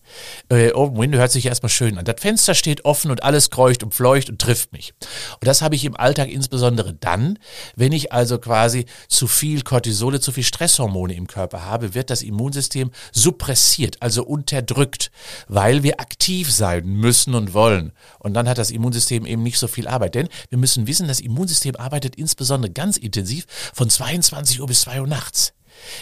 Äh, 0.50 0.72
Open 0.72 0.98
Window 0.98 1.20
hört 1.20 1.32
sich 1.32 1.46
erstmal 1.46 1.70
schön 1.70 2.00
an. 2.00 2.06
Das 2.06 2.20
Fenster 2.20 2.56
steht 2.56 2.86
offen 2.86 3.12
und 3.12 3.22
alles 3.22 3.52
kreucht 3.52 3.84
und 3.84 3.94
fleucht 3.94 4.32
und 4.32 4.42
trifft 4.42 4.74
mich. 4.74 4.96
Und 5.40 5.48
das 5.48 5.62
habe 5.62 5.76
ich 5.76 5.86
im 5.86 5.96
Alltag 5.96 6.30
insbesondere 6.30 6.96
dann, 6.96 7.38
wenn 7.76 7.92
ich 7.92 8.12
also 8.12 8.40
quasi 8.40 8.86
zu 9.08 9.28
viel 9.28 9.62
Cortisole, 9.62 10.20
zu 10.20 10.32
viel 10.32 10.44
Stresshormone 10.44 11.14
im 11.14 11.28
Körper 11.28 11.66
habe, 11.66 11.94
wird 11.94 12.10
das 12.10 12.24
Immunsystem 12.24 12.90
suppressiert, 13.12 13.98
also 14.00 14.24
unterdrückt, 14.24 15.12
weil 15.48 15.84
wir 15.84 16.00
aktiv 16.00 16.52
sein 16.52 16.88
müssen 16.88 17.36
und 17.36 17.54
wollen. 17.54 17.92
Und 18.18 18.34
dann 18.34 18.50
hat 18.50 18.58
das 18.58 18.72
Immunsystem 18.72 19.28
eben 19.28 19.44
nicht 19.44 19.60
so 19.60 19.68
viel 19.68 19.88
Arbeit. 19.88 20.16
Denn 20.16 20.30
wir 20.50 20.58
müssen 20.58 20.88
wissen, 20.88 21.08
das 21.08 21.20
Immunsystem 21.20 21.76
arbeitet 21.76 22.16
insbesondere 22.16 22.72
ganz 22.72 22.98
intensiv 22.98 23.46
von 23.76 23.88
22 23.88 24.60
Uhr 24.60 24.68
bis 24.68 24.82
2 24.82 25.02
Uhr 25.02 25.08
nachts. 25.08 25.54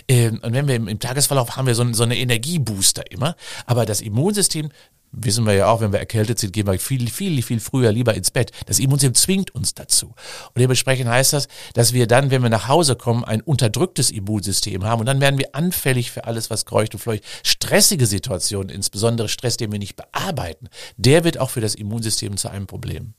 Ähm, 0.07 0.39
und 0.43 0.53
wenn 0.53 0.67
wir 0.67 0.75
im, 0.75 0.99
Tagesverlauf 0.99 1.55
haben 1.55 1.67
wir 1.67 1.75
so, 1.75 1.91
so 1.93 2.03
eine 2.03 2.17
Energiebooster 2.17 3.09
immer, 3.11 3.35
aber 3.65 3.85
das 3.85 4.01
Immunsystem 4.01 4.69
wissen 5.11 5.45
wir 5.45 5.53
ja 5.53 5.67
auch, 5.67 5.81
wenn 5.81 5.91
wir 5.91 5.99
erkältet 5.99 6.39
sind, 6.39 6.53
gehen 6.53 6.67
wir 6.67 6.77
viel, 6.79 7.09
viel, 7.09 7.41
viel 7.41 7.59
früher 7.59 7.91
lieber 7.91 8.13
ins 8.13 8.31
Bett. 8.31 8.51
Das 8.65 8.79
Immunsystem 8.79 9.15
zwingt 9.15 9.55
uns 9.55 9.73
dazu. 9.73 10.07
Und 10.07 10.57
dementsprechend 10.57 11.09
heißt 11.09 11.33
das, 11.33 11.47
dass 11.73 11.93
wir 11.93 12.07
dann, 12.07 12.31
wenn 12.31 12.43
wir 12.43 12.49
nach 12.49 12.67
Hause 12.67 12.95
kommen, 12.95 13.23
ein 13.23 13.41
unterdrücktes 13.41 14.11
Immunsystem 14.11 14.83
haben 14.83 14.99
und 14.99 15.05
dann 15.05 15.21
werden 15.21 15.39
wir 15.39 15.55
anfällig 15.55 16.11
für 16.11 16.25
alles, 16.25 16.49
was 16.49 16.65
kreucht 16.65 16.93
und 16.93 16.99
fleucht. 16.99 17.23
Stressige 17.43 18.05
Situationen, 18.05 18.69
insbesondere 18.69 19.29
Stress, 19.29 19.57
den 19.57 19.71
wir 19.71 19.79
nicht 19.79 19.95
bearbeiten, 19.95 20.69
der 20.97 21.23
wird 21.23 21.39
auch 21.39 21.49
für 21.49 21.61
das 21.61 21.75
Immunsystem 21.75 22.37
zu 22.37 22.49
einem 22.49 22.67
Problem. 22.67 23.13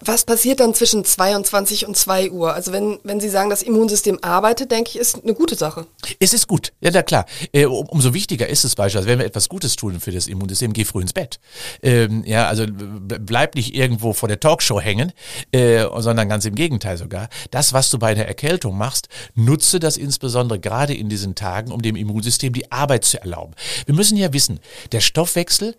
Was 0.00 0.24
passiert 0.24 0.60
dann 0.60 0.74
zwischen 0.74 1.04
22 1.04 1.88
und 1.88 1.96
2 1.96 2.30
Uhr? 2.30 2.54
Also 2.54 2.70
wenn, 2.70 3.00
wenn 3.02 3.18
Sie 3.18 3.28
sagen, 3.28 3.50
das 3.50 3.62
Immunsystem 3.62 4.18
arbeitet, 4.22 4.70
denke 4.70 4.90
ich, 4.90 4.96
ist 4.96 5.22
eine 5.22 5.34
gute 5.34 5.56
Sache. 5.56 5.86
Es 6.20 6.32
ist 6.32 6.46
gut, 6.46 6.72
ja, 6.80 6.90
na 6.92 7.02
klar. 7.02 7.26
Äh, 7.52 7.66
um, 7.66 7.86
umso 7.88 8.14
wichtiger 8.14 8.48
ist 8.48 8.64
es 8.64 8.76
beispielsweise, 8.76 9.08
wenn 9.08 9.18
wir 9.18 9.26
etwas 9.26 9.48
Gutes 9.48 9.74
tun 9.74 9.98
für 9.98 10.12
das 10.12 10.28
Immunsystem, 10.28 10.72
geh 10.72 10.84
früh 10.84 11.02
ins 11.02 11.12
Bett. 11.12 11.40
Ähm, 11.82 12.22
ja, 12.24 12.46
also 12.46 12.64
bleib 12.68 13.56
nicht 13.56 13.74
irgendwo 13.74 14.12
vor 14.12 14.28
der 14.28 14.38
Talkshow 14.38 14.80
hängen, 14.80 15.12
äh, 15.50 15.84
sondern 15.98 16.28
ganz 16.28 16.44
im 16.44 16.54
Gegenteil 16.54 16.96
sogar. 16.96 17.28
Das, 17.50 17.72
was 17.72 17.90
du 17.90 17.98
bei 17.98 18.12
einer 18.12 18.26
Erkältung 18.26 18.78
machst, 18.78 19.08
nutze 19.34 19.80
das 19.80 19.96
insbesondere 19.96 20.60
gerade 20.60 20.94
in 20.94 21.08
diesen 21.08 21.34
Tagen, 21.34 21.72
um 21.72 21.82
dem 21.82 21.96
Immunsystem 21.96 22.52
die 22.52 22.70
Arbeit 22.70 23.04
zu 23.04 23.20
erlauben. 23.20 23.54
Wir 23.86 23.96
müssen 23.96 24.16
ja 24.16 24.32
wissen, 24.32 24.60
der 24.92 25.00
Stoffwechsel 25.00 25.74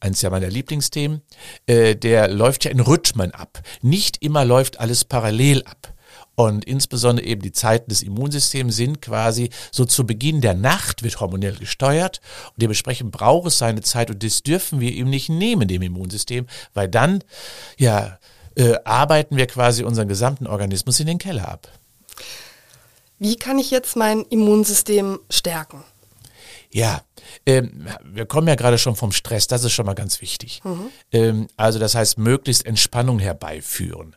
eins 0.00 0.22
ja 0.22 0.30
meiner 0.30 0.48
Lieblingsthemen, 0.48 1.22
äh, 1.66 1.96
der 1.96 2.28
läuft 2.28 2.64
ja 2.64 2.70
in 2.70 2.80
Rhythmen 2.80 3.32
ab. 3.32 3.62
Nicht 3.82 4.22
immer 4.22 4.44
läuft 4.44 4.80
alles 4.80 5.04
parallel 5.04 5.64
ab. 5.64 5.94
Und 6.34 6.64
insbesondere 6.64 7.26
eben 7.26 7.42
die 7.42 7.50
Zeiten 7.50 7.90
des 7.90 8.02
Immunsystems 8.02 8.76
sind 8.76 9.02
quasi 9.02 9.50
so 9.72 9.84
zu 9.84 10.06
Beginn 10.06 10.40
der 10.40 10.54
Nacht 10.54 11.02
wird 11.02 11.18
hormonell 11.18 11.56
gesteuert 11.56 12.20
und 12.50 12.62
dementsprechend 12.62 13.10
braucht 13.10 13.48
es 13.48 13.58
seine 13.58 13.80
Zeit 13.80 14.08
und 14.08 14.22
das 14.22 14.44
dürfen 14.44 14.78
wir 14.78 14.92
ihm 14.92 15.10
nicht 15.10 15.30
nehmen, 15.30 15.66
dem 15.66 15.82
Immunsystem, 15.82 16.46
weil 16.74 16.88
dann, 16.88 17.24
ja, 17.76 18.20
äh, 18.54 18.76
arbeiten 18.84 19.36
wir 19.36 19.48
quasi 19.48 19.82
unseren 19.82 20.06
gesamten 20.06 20.46
Organismus 20.46 21.00
in 21.00 21.08
den 21.08 21.18
Keller 21.18 21.48
ab. 21.48 21.68
Wie 23.18 23.34
kann 23.34 23.58
ich 23.58 23.72
jetzt 23.72 23.96
mein 23.96 24.22
Immunsystem 24.22 25.18
stärken? 25.28 25.82
Ja, 26.70 27.02
ähm, 27.46 27.86
wir 28.04 28.26
kommen 28.26 28.46
ja 28.46 28.54
gerade 28.54 28.78
schon 28.78 28.94
vom 28.94 29.12
Stress, 29.12 29.46
das 29.46 29.64
ist 29.64 29.72
schon 29.72 29.86
mal 29.86 29.94
ganz 29.94 30.20
wichtig. 30.20 30.60
Ähm, 31.12 31.48
also 31.56 31.78
das 31.78 31.94
heißt, 31.94 32.18
möglichst 32.18 32.66
Entspannung 32.66 33.18
herbeiführen. 33.18 34.16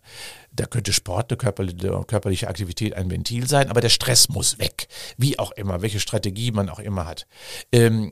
Da 0.51 0.65
könnte 0.65 0.91
Sport, 0.91 1.31
eine 1.31 1.37
körperliche, 1.37 2.03
körperliche 2.07 2.49
Aktivität 2.49 2.93
ein 2.93 3.09
Ventil 3.09 3.47
sein, 3.47 3.69
aber 3.69 3.79
der 3.79 3.89
Stress 3.89 4.27
muss 4.27 4.59
weg. 4.59 4.87
Wie 5.17 5.39
auch 5.39 5.51
immer, 5.53 5.81
welche 5.81 6.01
Strategie 6.01 6.51
man 6.51 6.69
auch 6.69 6.79
immer 6.79 7.05
hat. 7.05 7.25
Ähm, 7.71 8.11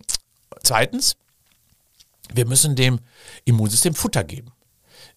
zweitens, 0.64 1.18
wir 2.34 2.46
müssen 2.46 2.76
dem 2.76 3.00
Immunsystem 3.44 3.94
Futter 3.94 4.24
geben. 4.24 4.54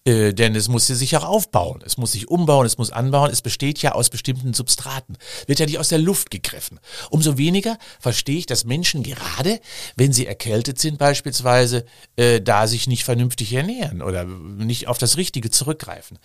Äh, 0.04 0.32
denn 0.34 0.56
es 0.56 0.68
muss 0.68 0.88
sich 0.88 1.16
auch 1.16 1.24
aufbauen, 1.24 1.80
es 1.84 1.96
muss 1.96 2.12
sich 2.12 2.28
umbauen, 2.28 2.66
es 2.66 2.76
muss 2.76 2.90
anbauen, 2.90 3.30
es 3.30 3.40
besteht 3.40 3.80
ja 3.82 3.92
aus 3.92 4.10
bestimmten 4.10 4.52
Substraten, 4.52 5.16
wird 5.46 5.60
ja 5.60 5.66
nicht 5.66 5.78
aus 5.78 5.90
der 5.90 5.98
Luft 5.98 6.32
gegriffen. 6.32 6.80
Umso 7.10 7.38
weniger 7.38 7.78
verstehe 8.00 8.38
ich, 8.38 8.46
dass 8.46 8.64
Menschen 8.64 9.04
gerade, 9.04 9.60
wenn 9.96 10.12
sie 10.12 10.26
erkältet 10.26 10.80
sind 10.80 10.98
beispielsweise, 10.98 11.84
äh, 12.16 12.40
da 12.40 12.66
sich 12.66 12.88
nicht 12.88 13.04
vernünftig 13.04 13.52
ernähren 13.52 14.02
oder 14.02 14.24
nicht 14.24 14.88
auf 14.88 14.98
das 14.98 15.16
Richtige 15.16 15.50
zurückgreifen. 15.50 16.18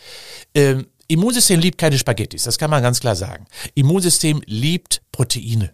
Ähm, 0.55 0.87
Immunsystem 1.07 1.59
liebt 1.59 1.77
keine 1.77 1.99
Spaghettis, 1.99 2.43
das 2.43 2.57
kann 2.57 2.71
man 2.71 2.81
ganz 2.81 2.99
klar 2.99 3.15
sagen. 3.15 3.45
Immunsystem 3.75 4.41
liebt 4.47 5.03
Proteine 5.11 5.71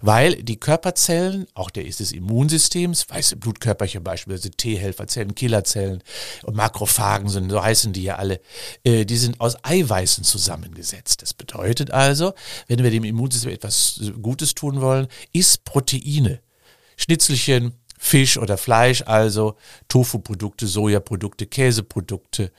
weil 0.00 0.42
die 0.42 0.58
Körperzellen, 0.58 1.46
auch 1.54 1.70
der 1.70 1.86
ist 1.86 2.00
des 2.00 2.12
Immunsystems, 2.12 3.08
weiße 3.08 3.36
Blutkörperchen 3.36 4.02
beispielsweise, 4.02 4.50
T-Helferzellen, 4.50 5.34
Killerzellen 5.34 6.02
und 6.44 6.56
Makrophagen 6.56 7.28
sind, 7.28 7.50
so 7.50 7.62
heißen 7.62 7.92
die 7.92 8.02
ja 8.02 8.16
alle, 8.16 8.40
äh, 8.84 9.04
die 9.04 9.16
sind 9.16 9.40
aus 9.40 9.56
Eiweißen 9.62 10.24
zusammengesetzt. 10.24 11.22
Das 11.22 11.34
bedeutet 11.34 11.90
also, 11.90 12.34
wenn 12.68 12.82
wir 12.82 12.90
dem 12.90 13.04
Immunsystem 13.04 13.52
etwas 13.52 14.00
Gutes 14.20 14.54
tun 14.54 14.80
wollen, 14.80 15.08
ist 15.32 15.64
Proteine. 15.64 16.40
Schnitzelchen, 16.96 17.74
Fisch 18.06 18.38
oder 18.38 18.56
Fleisch, 18.56 19.02
also 19.04 19.56
Tofu-Produkte, 19.88 20.68
Sojaprodukte, 20.68 21.46
Käseprodukte, 21.46 22.52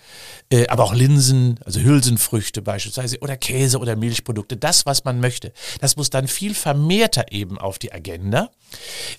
äh, 0.51 0.67
aber 0.67 0.83
auch 0.83 0.93
Linsen, 0.93 1.57
also 1.63 1.79
Hülsenfrüchte 1.79 2.61
beispielsweise 2.61 3.19
oder 3.19 3.37
Käse 3.37 3.79
oder 3.79 3.95
Milchprodukte, 3.95 4.57
das, 4.57 4.85
was 4.85 5.05
man 5.05 5.21
möchte. 5.21 5.53
Das 5.79 5.95
muss 5.95 6.09
dann 6.09 6.27
viel 6.27 6.53
vermehrter 6.53 7.31
eben 7.31 7.57
auf 7.57 7.79
die 7.79 7.93
Agenda, 7.93 8.49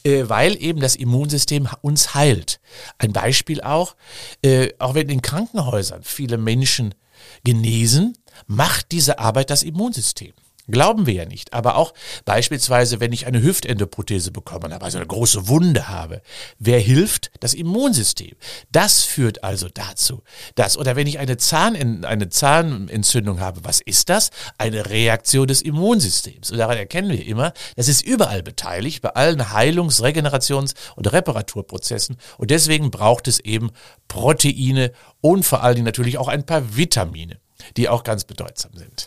äh, 0.05 0.25
weil 0.27 0.63
eben 0.63 0.81
das 0.81 0.97
Immunsystem 0.97 1.67
uns 1.81 2.15
heilt. 2.15 2.61
Ein 2.99 3.15
Beispiel 3.15 3.63
auch, 3.63 3.97
äh, 4.43 4.69
auch 4.79 4.95
wenn 4.95 5.09
in 5.09 5.23
Krankenhäusern 5.23 6.03
viele 6.03 6.37
Menschen 6.37 6.95
genesen, 7.43 8.19
macht 8.47 8.93
diese 8.93 9.19
Arbeit 9.19 9.49
das 9.49 9.63
Immunsystem. 9.63 10.35
Glauben 10.71 11.07
wir 11.07 11.15
ja 11.15 11.25
nicht. 11.25 11.55
Aber 11.55 11.77
auch 11.77 11.95
beispielsweise, 12.25 13.01
wenn 13.01 13.13
ich 13.13 13.27
eine 13.27 13.43
Hüftendoprothese 13.43 14.31
bekommen 14.31 14.73
habe, 14.73 14.85
also 14.85 14.99
eine 14.99 15.07
große 15.07 15.49
Wunde 15.49 15.89
habe, 15.89 16.21
wer 16.59 16.79
hilft? 16.79 17.31
Das 17.41 17.55
Immunsystem. 17.55 18.37
Das 18.71 19.03
führt 19.03 19.43
also 19.43 19.69
dazu, 19.73 20.23
dass, 20.55 20.77
oder 20.77 20.95
wenn 20.95 21.07
ich 21.07 21.19
eine, 21.19 21.39
Zahn, 21.39 22.05
eine 22.05 22.29
Zahnentzündung 22.29 23.41
habe, 23.41 23.65
was 23.65 23.81
ist 23.81 24.11
das? 24.11 24.31
Eine 24.59 24.91
Reaktion 24.91 25.47
des 25.47 25.63
Immunsystems. 25.63 26.51
Und 26.51 26.59
daran 26.59 26.77
erkennen 26.77 27.11
wir 27.11 27.25
immer, 27.25 27.53
das 27.77 27.89
ist 27.89 28.05
überall 28.05 28.43
beteiligt, 28.43 29.01
bei 29.01 29.11
allen 29.11 29.53
Heilungs-, 29.53 30.03
Regenerations- 30.03 30.75
und 30.97 31.11
Reparaturprozessen. 31.11 32.17
Und 32.37 32.51
deswegen 32.51 32.91
braucht 32.91 33.27
es 33.27 33.41
eben 33.41 33.71
Proteine 34.07 34.93
und 35.21 35.45
vor 35.45 35.63
allen 35.63 35.77
Dingen 35.77 35.87
natürlich 35.87 36.19
auch 36.19 36.29
ein 36.29 36.45
paar 36.45 36.77
Vitamine, 36.77 37.41
die 37.77 37.89
auch 37.89 38.05
ganz 38.05 38.25
bedeutsam 38.25 38.73
sind. 38.75 39.07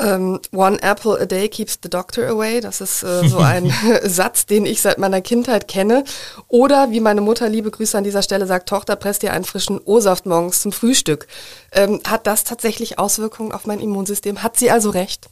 Um, 0.00 0.06
ähm, 0.06 0.40
one 0.52 0.82
apple 0.82 1.20
a 1.20 1.26
day 1.26 1.48
keeps 1.48 1.78
the 1.82 1.90
doctor 1.90 2.26
away. 2.26 2.60
Das 2.60 2.80
ist 2.80 3.02
äh, 3.02 3.28
so 3.28 3.38
ein 3.38 3.72
Satz, 4.04 4.46
den 4.46 4.66
ich 4.66 4.80
seit 4.80 4.98
meiner 4.98 5.20
Kindheit 5.20 5.68
kenne. 5.68 6.04
Oder 6.48 6.90
wie 6.90 7.00
meine 7.00 7.20
Mutter, 7.20 7.48
liebe 7.48 7.70
Grüße 7.70 7.96
an 7.96 8.04
dieser 8.04 8.22
Stelle, 8.22 8.46
sagt, 8.46 8.68
Tochter, 8.68 8.96
presst 8.96 9.22
dir 9.22 9.32
einen 9.32 9.44
frischen 9.44 9.78
O-Saft 9.84 10.26
morgens 10.26 10.62
zum 10.62 10.72
Frühstück. 10.72 11.26
Ähm, 11.72 12.00
hat 12.06 12.26
das 12.26 12.44
tatsächlich 12.44 12.98
Auswirkungen 12.98 13.52
auf 13.52 13.66
mein 13.66 13.80
Immunsystem? 13.80 14.42
Hat 14.42 14.56
sie 14.56 14.70
also 14.70 14.90
recht? 14.90 15.28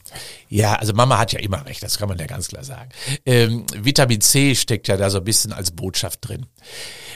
Ja, 0.47 0.75
also 0.75 0.93
Mama 0.93 1.17
hat 1.17 1.33
ja 1.33 1.39
immer 1.39 1.65
recht, 1.65 1.83
das 1.83 1.97
kann 1.97 2.09
man 2.09 2.17
ja 2.17 2.27
ganz 2.27 2.47
klar 2.47 2.63
sagen. 2.63 2.89
Ähm, 3.25 3.65
Vitamin 3.75 4.21
C 4.21 4.55
steckt 4.55 4.87
ja 4.87 4.97
da 4.97 5.09
so 5.09 5.17
ein 5.17 5.23
bisschen 5.23 5.51
als 5.51 5.71
Botschaft 5.71 6.27
drin. 6.27 6.45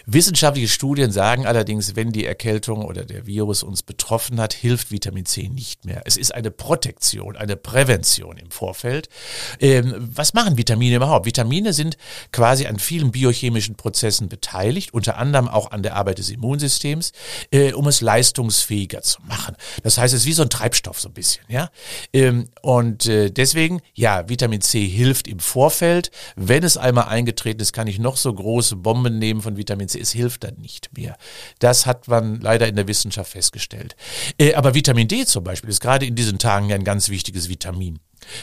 Wissenschaftliche 0.05 0.67
Studien 0.67 1.11
sagen 1.11 1.45
allerdings, 1.45 1.95
wenn 1.95 2.11
die 2.11 2.25
Erkältung 2.25 2.83
oder 2.83 3.05
der 3.05 3.25
Virus 3.25 3.63
uns 3.63 3.83
betroffen 3.83 4.39
hat, 4.41 4.53
hilft 4.53 4.91
Vitamin 4.91 5.25
C 5.25 5.47
nicht 5.47 5.85
mehr. 5.85 6.01
Es 6.05 6.17
ist 6.17 6.33
eine 6.33 6.51
Protektion, 6.51 7.37
eine 7.43 7.55
Prävention 7.55 8.37
im 8.37 8.49
Vorfeld. 8.51 9.09
Ähm, 9.59 9.93
was 9.97 10.33
machen 10.33 10.57
Vitamine 10.57 10.95
überhaupt? 10.95 11.25
Vitamine 11.25 11.73
sind 11.73 11.97
quasi 12.31 12.65
an 12.65 12.79
vielen 12.79 13.11
biochemischen 13.11 13.75
Prozessen 13.75 14.29
beteiligt, 14.29 14.93
unter 14.93 15.17
anderem 15.17 15.47
auch 15.47 15.71
an 15.71 15.83
der 15.83 15.95
Arbeit 15.95 16.17
des 16.17 16.29
Immunsystems, 16.29 17.11
äh, 17.51 17.73
um 17.73 17.87
es 17.87 18.01
leistungsfähiger 18.01 19.01
zu 19.01 19.21
machen. 19.23 19.55
Das 19.83 19.97
heißt, 19.97 20.13
es 20.13 20.21
ist 20.21 20.25
wie 20.25 20.33
so 20.33 20.43
ein 20.43 20.49
Treibstoff 20.49 20.99
so 20.99 21.09
ein 21.09 21.13
bisschen, 21.13 21.43
ja. 21.47 21.69
Ähm, 22.13 22.49
und 22.61 23.05
äh, 23.07 23.29
deswegen, 23.29 23.81
ja, 23.93 24.27
Vitamin 24.29 24.61
C 24.61 24.87
hilft 24.87 25.27
im 25.27 25.39
Vorfeld. 25.39 26.11
Wenn 26.35 26.63
es 26.63 26.77
einmal 26.77 27.05
eingetreten 27.05 27.61
ist, 27.61 27.73
kann 27.73 27.87
ich 27.87 27.99
noch 27.99 28.17
so 28.17 28.33
große 28.33 28.77
Bomben 28.77 29.19
nehmen 29.19 29.41
von 29.41 29.57
Vitamin 29.57 29.87
C. 29.87 29.99
Es 29.99 30.11
hilft 30.11 30.43
dann 30.43 30.55
nicht 30.55 30.95
mehr. 30.97 31.17
Das 31.59 31.85
hat 31.85 32.07
man 32.07 32.39
leider 32.39 32.67
in 32.67 32.75
der 32.75 32.87
Wissenschaft 32.87 33.31
festgestellt. 33.31 33.95
Äh, 34.37 34.53
aber 34.53 34.73
Vitamin 34.73 35.07
D 35.07 35.25
zum 35.25 35.43
Beispiel 35.43 35.69
ist 35.69 35.81
gerade 35.81 36.05
in 36.05 36.15
diesen 36.15 36.39
Tagen 36.39 36.71
ein 36.71 36.83
ganz 36.83 37.09
wichtiges 37.09 37.22
Vitamin 37.49 37.99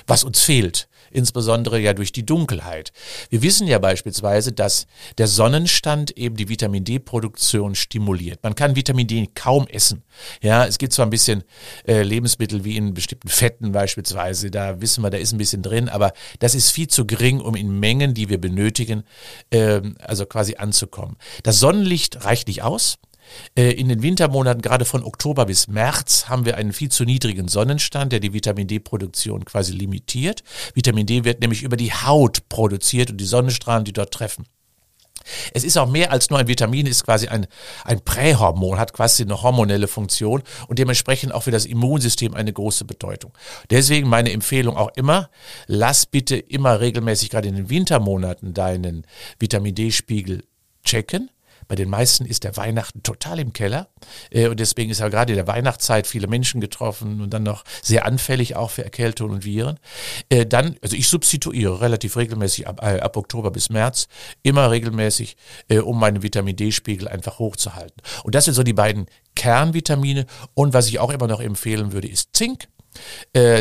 was 0.06 0.25
uns 0.25 0.40
fehlt, 0.40 0.88
insbesondere 1.10 1.80
ja 1.80 1.94
durch 1.94 2.12
die 2.12 2.25
Dunkelheit. 2.25 2.92
Wir 3.30 3.42
wissen 3.42 3.66
ja 3.66 3.78
beispielsweise, 3.78 4.52
dass 4.52 4.87
der 5.18 5.26
Sonnenstand 5.26 6.16
eben 6.16 6.37
die 6.37 6.49
Vitamin 6.49 6.84
D-Produktion 6.84 7.75
stimuliert. 7.75 8.42
Man 8.42 8.54
kann 8.54 8.76
Vitamin 8.76 9.06
D 9.06 9.28
kaum 9.34 9.66
essen. 9.66 10.02
Ja, 10.42 10.66
es 10.66 10.78
gibt 10.78 10.92
zwar 10.92 11.06
ein 11.06 11.10
bisschen 11.10 11.42
äh, 11.87 12.02
Lebensmittel 12.02 12.64
wie 12.64 12.76
in 12.76 12.94
bestimmten 12.94 13.28
Fetten 13.28 13.72
beispielsweise, 13.72 14.50
da 14.50 14.80
wissen 14.80 15.02
wir, 15.02 15.10
da 15.10 15.18
ist 15.18 15.32
ein 15.32 15.38
bisschen 15.38 15.62
drin, 15.62 15.88
aber 15.88 16.12
das 16.38 16.54
ist 16.54 16.70
viel 16.70 16.88
zu 16.88 17.06
gering, 17.06 17.40
um 17.40 17.54
in 17.54 17.80
Mengen, 17.80 18.14
die 18.14 18.28
wir 18.28 18.40
benötigen, 18.40 19.04
äh, 19.50 19.80
also 19.99 20.26
quasi 20.26 20.56
anzukommen. 20.56 21.16
Das 21.42 21.58
Sonnenlicht 21.58 22.25
reicht 22.25 22.49
nicht 22.49 22.62
aus. 22.62 22.99
Äh, 23.56 23.72
in 23.72 23.88
den 23.88 24.02
Wintermonaten, 24.02 24.62
gerade 24.62 24.84
von 24.84 25.04
Oktober 25.04 25.46
bis 25.46 25.68
März, 25.68 26.28
haben 26.28 26.44
wir 26.44 26.56
einen 26.56 26.72
viel 26.72 26.90
zu 26.90 27.04
niedrigen 27.04 27.49
Sonnenstand, 27.49 28.12
der 28.12 28.20
die 28.20 28.32
Vitamin 28.32 28.66
D-Produktion 28.66 29.44
quasi 29.44 29.72
limitiert. 29.72 30.42
Vitamin 30.75 31.06
D 31.06 31.25
wird 31.25 31.40
nämlich 31.40 31.62
über 31.62 31.76
die 31.76 31.92
Haut 31.92 32.49
produziert 32.49 33.10
und 33.10 33.18
die 33.18 33.25
Sonnenstrahlen, 33.25 33.84
die 33.84 33.92
dort 33.92 34.12
treffen. 34.12 34.46
Es 35.52 35.64
ist 35.64 35.76
auch 35.76 35.88
mehr 35.88 36.12
als 36.12 36.30
nur 36.30 36.38
ein 36.38 36.49
Vitamin, 36.49 36.87
ist 36.87 37.04
quasi 37.04 37.28
ein, 37.28 37.46
ein 37.84 38.00
Prähormon, 38.00 38.78
hat 38.78 38.92
quasi 38.92 39.22
eine 39.22 39.42
hormonelle 39.42 39.88
Funktion 39.88 40.42
und 40.68 40.78
dementsprechend 40.78 41.32
auch 41.34 41.42
für 41.42 41.50
das 41.50 41.66
Immunsystem 41.66 42.34
eine 42.34 42.52
große 42.52 42.84
Bedeutung. 42.84 43.32
Deswegen 43.68 44.08
meine 44.08 44.32
Empfehlung 44.32 44.76
auch 44.76 44.90
immer, 44.96 45.30
lass 45.66 46.06
bitte 46.06 46.37
immer 46.37 46.80
regelmäßig 46.80 47.30
gerade 47.30 47.49
in 47.49 47.56
den 47.56 47.70
Wintermonaten 47.70 48.54
deinen 48.54 49.06
Vitamin 49.38 49.75
D-Spiegel 49.75 50.44
checken 50.84 51.30
bei 51.70 51.76
den 51.76 51.88
meisten 51.88 52.26
ist 52.26 52.42
der 52.42 52.56
Weihnachten 52.56 53.04
total 53.04 53.38
im 53.38 53.52
Keller. 53.52 53.90
Äh, 54.30 54.48
und 54.48 54.58
deswegen 54.58 54.90
ist 54.90 54.98
ja 54.98 55.08
gerade 55.08 55.34
in 55.34 55.36
der 55.36 55.46
Weihnachtszeit 55.46 56.08
viele 56.08 56.26
Menschen 56.26 56.60
getroffen 56.60 57.20
und 57.20 57.32
dann 57.32 57.44
noch 57.44 57.62
sehr 57.80 58.06
anfällig 58.06 58.56
auch 58.56 58.70
für 58.70 58.82
Erkältungen 58.82 59.34
und 59.34 59.44
Viren. 59.44 59.78
Äh, 60.30 60.46
dann, 60.46 60.74
also 60.82 60.96
ich 60.96 61.06
substituiere 61.06 61.80
relativ 61.80 62.16
regelmäßig 62.16 62.66
ab, 62.66 62.82
äh, 62.82 62.98
ab 62.98 63.16
Oktober 63.16 63.52
bis 63.52 63.70
März, 63.70 64.08
immer 64.42 64.72
regelmäßig, 64.72 65.36
um 65.84 66.00
meinen 66.00 66.24
Vitamin 66.24 66.56
D-Spiegel 66.56 67.06
einfach 67.06 67.38
hochzuhalten. 67.38 68.02
Und 68.24 68.34
das 68.34 68.46
sind 68.46 68.54
so 68.54 68.64
die 68.64 68.72
beiden 68.72 69.06
Kernvitamine. 69.36 70.26
Und 70.54 70.74
was 70.74 70.88
ich 70.88 70.98
auch 70.98 71.10
immer 71.10 71.28
noch 71.28 71.40
empfehlen 71.40 71.92
würde, 71.92 72.08
ist 72.08 72.30
Zink. 72.32 72.66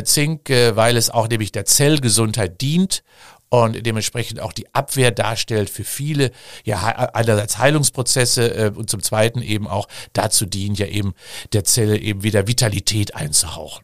Zink, 0.03 0.49
weil 0.49 0.97
es 0.97 1.11
auch 1.11 1.27
nämlich 1.27 1.51
der 1.51 1.65
Zellgesundheit 1.65 2.59
dient 2.61 3.03
und 3.49 3.85
dementsprechend 3.85 4.39
auch 4.39 4.53
die 4.53 4.73
Abwehr 4.73 5.11
darstellt 5.11 5.69
für 5.69 5.83
viele, 5.83 6.31
ja, 6.63 6.77
einerseits 7.13 7.57
Heilungsprozesse 7.57 8.55
äh, 8.55 8.71
und 8.75 8.89
zum 8.89 9.01
Zweiten 9.01 9.41
eben 9.41 9.67
auch 9.67 9.87
dazu 10.13 10.45
dient, 10.45 10.77
ja 10.77 10.85
eben 10.85 11.13
der 11.53 11.63
Zelle 11.63 11.97
eben 11.97 12.23
wieder 12.23 12.47
Vitalität 12.47 13.15
einzuhauchen. 13.15 13.83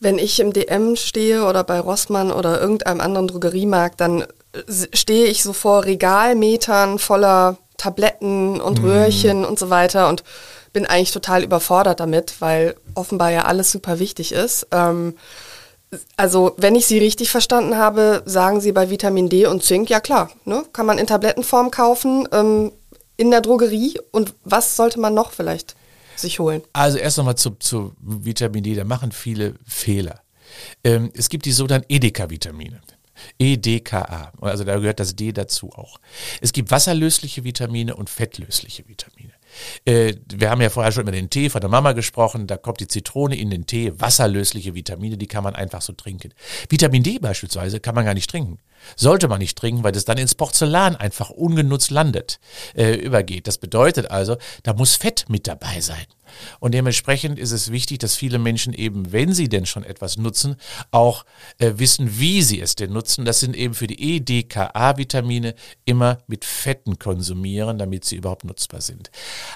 Wenn 0.00 0.18
ich 0.18 0.40
im 0.40 0.52
DM 0.52 0.96
stehe 0.96 1.44
oder 1.44 1.64
bei 1.64 1.80
Rossmann 1.80 2.30
oder 2.30 2.60
irgendeinem 2.60 3.00
anderen 3.00 3.28
Drogeriemarkt, 3.28 4.00
dann 4.00 4.22
äh, 4.22 4.26
stehe 4.92 5.26
ich 5.26 5.42
so 5.42 5.54
vor 5.54 5.84
Regalmetern 5.84 6.98
voller 6.98 7.56
Tabletten 7.78 8.60
und 8.60 8.82
mm. 8.82 8.84
Röhrchen 8.84 9.44
und 9.44 9.58
so 9.58 9.70
weiter 9.70 10.08
und 10.08 10.22
bin 10.74 10.84
eigentlich 10.84 11.12
total 11.12 11.42
überfordert 11.42 12.00
damit, 12.00 12.40
weil 12.40 12.74
offenbar 12.94 13.30
ja 13.30 13.44
alles 13.44 13.72
super 13.72 13.98
wichtig 13.98 14.32
ist. 14.32 14.66
Ähm, 14.72 15.14
also, 16.16 16.54
wenn 16.56 16.74
ich 16.74 16.86
Sie 16.86 16.98
richtig 16.98 17.30
verstanden 17.30 17.76
habe, 17.76 18.22
sagen 18.26 18.60
Sie 18.60 18.72
bei 18.72 18.90
Vitamin 18.90 19.28
D 19.28 19.46
und 19.46 19.62
Zink, 19.62 19.90
ja 19.90 20.00
klar, 20.00 20.30
ne? 20.44 20.64
kann 20.72 20.86
man 20.86 20.98
in 20.98 21.06
Tablettenform 21.06 21.70
kaufen, 21.70 22.28
ähm, 22.32 22.72
in 23.16 23.30
der 23.30 23.40
Drogerie. 23.40 23.98
Und 24.10 24.34
was 24.44 24.76
sollte 24.76 25.00
man 25.00 25.14
noch 25.14 25.32
vielleicht 25.32 25.76
sich 26.16 26.38
holen? 26.38 26.62
Also 26.72 26.98
erst 26.98 27.18
nochmal 27.18 27.36
zu, 27.36 27.50
zu 27.58 27.92
Vitamin 28.00 28.62
D, 28.62 28.74
da 28.74 28.84
machen 28.84 29.12
viele 29.12 29.54
Fehler. 29.66 30.20
Ähm, 30.82 31.10
es 31.14 31.28
gibt 31.28 31.44
die 31.44 31.52
sogenannten 31.52 31.92
Edeka-Vitamine. 31.92 32.80
EDKA, 33.38 34.32
also 34.40 34.64
da 34.64 34.76
gehört 34.76 35.00
das 35.00 35.14
D 35.14 35.32
dazu 35.32 35.70
auch. 35.72 35.98
Es 36.40 36.52
gibt 36.52 36.70
wasserlösliche 36.70 37.44
Vitamine 37.44 37.94
und 37.94 38.10
fettlösliche 38.10 38.86
Vitamine. 38.88 39.33
Äh, 39.84 40.14
wir 40.32 40.50
haben 40.50 40.60
ja 40.60 40.70
vorher 40.70 40.92
schon 40.92 41.02
über 41.02 41.12
den 41.12 41.30
Tee 41.30 41.50
von 41.50 41.60
der 41.60 41.70
Mama 41.70 41.92
gesprochen. 41.92 42.46
Da 42.46 42.56
kommt 42.56 42.80
die 42.80 42.88
Zitrone 42.88 43.36
in 43.36 43.50
den 43.50 43.66
Tee, 43.66 43.92
wasserlösliche 43.96 44.74
Vitamine, 44.74 45.16
die 45.16 45.26
kann 45.26 45.44
man 45.44 45.54
einfach 45.54 45.82
so 45.82 45.92
trinken. 45.92 46.32
Vitamin 46.68 47.02
D 47.02 47.18
beispielsweise 47.18 47.80
kann 47.80 47.94
man 47.94 48.04
gar 48.04 48.14
nicht 48.14 48.30
trinken. 48.30 48.58
Sollte 48.96 49.28
man 49.28 49.38
nicht 49.38 49.56
trinken, 49.56 49.82
weil 49.82 49.92
das 49.92 50.04
dann 50.04 50.18
ins 50.18 50.34
Porzellan 50.34 50.96
einfach 50.96 51.30
ungenutzt 51.30 51.90
landet, 51.90 52.38
äh, 52.74 52.94
übergeht. 52.94 53.46
Das 53.46 53.58
bedeutet 53.58 54.10
also, 54.10 54.36
da 54.62 54.74
muss 54.74 54.96
Fett 54.96 55.13
mit 55.28 55.46
dabei 55.46 55.80
sein. 55.80 56.04
Und 56.60 56.72
dementsprechend 56.72 57.38
ist 57.38 57.52
es 57.52 57.70
wichtig, 57.70 57.98
dass 57.98 58.16
viele 58.16 58.38
Menschen 58.38 58.72
eben, 58.72 59.12
wenn 59.12 59.32
sie 59.32 59.48
denn 59.48 59.66
schon 59.66 59.84
etwas 59.84 60.16
nutzen, 60.16 60.56
auch 60.90 61.24
äh, 61.58 61.72
wissen, 61.76 62.18
wie 62.18 62.42
sie 62.42 62.60
es 62.60 62.74
denn 62.74 62.92
nutzen. 62.92 63.24
Das 63.24 63.40
sind 63.40 63.56
eben 63.56 63.74
für 63.74 63.86
die 63.86 64.16
EDKA-Vitamine 64.16 65.54
immer 65.84 66.18
mit 66.26 66.44
Fetten 66.44 66.98
konsumieren, 66.98 67.78
damit 67.78 68.04
sie 68.04 68.16
überhaupt 68.16 68.44
nutzbar 68.44 68.80
sind. 68.80 69.10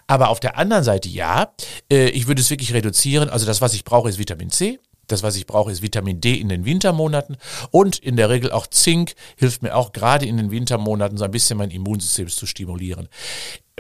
Aber 0.07 0.29
auf 0.29 0.41
der 0.41 0.57
anderen 0.57 0.85
Seite 0.85 1.09
ja, 1.09 1.53
äh, 1.91 2.09
ich 2.11 2.27
würde 2.27 2.41
es 2.41 2.51
wirklich 2.51 2.75
reduzieren. 2.75 3.29
Also 3.29 3.47
das, 3.47 3.61
was 3.61 3.75
ich 3.75 3.85
brauche, 3.85 4.09
ist 4.09 4.19
Vitamin 4.19 4.51
C. 4.51 4.79
Das, 5.07 5.23
was 5.23 5.37
ich 5.37 5.47
brauche, 5.47 5.73
ist 5.73 5.81
Vitamin 5.81 6.21
D 6.21 6.35
in 6.35 6.51
den 6.51 6.67
Wintermonaten 6.67 7.39
und 7.71 7.99
in 7.99 8.17
der 8.17 8.29
Regel 8.29 8.53
auch 8.53 8.67
Zink 8.67 9.15
hilft 9.37 9.63
mir 9.63 9.75
auch 9.75 9.93
gerade 9.93 10.27
in 10.27 10.37
den 10.37 10.51
Wintermonaten 10.51 11.17
so 11.17 11.25
ein 11.25 11.31
bisschen 11.31 11.57
mein 11.57 11.71
Immunsystem 11.71 12.29
zu 12.29 12.45
stimulieren 12.45 13.09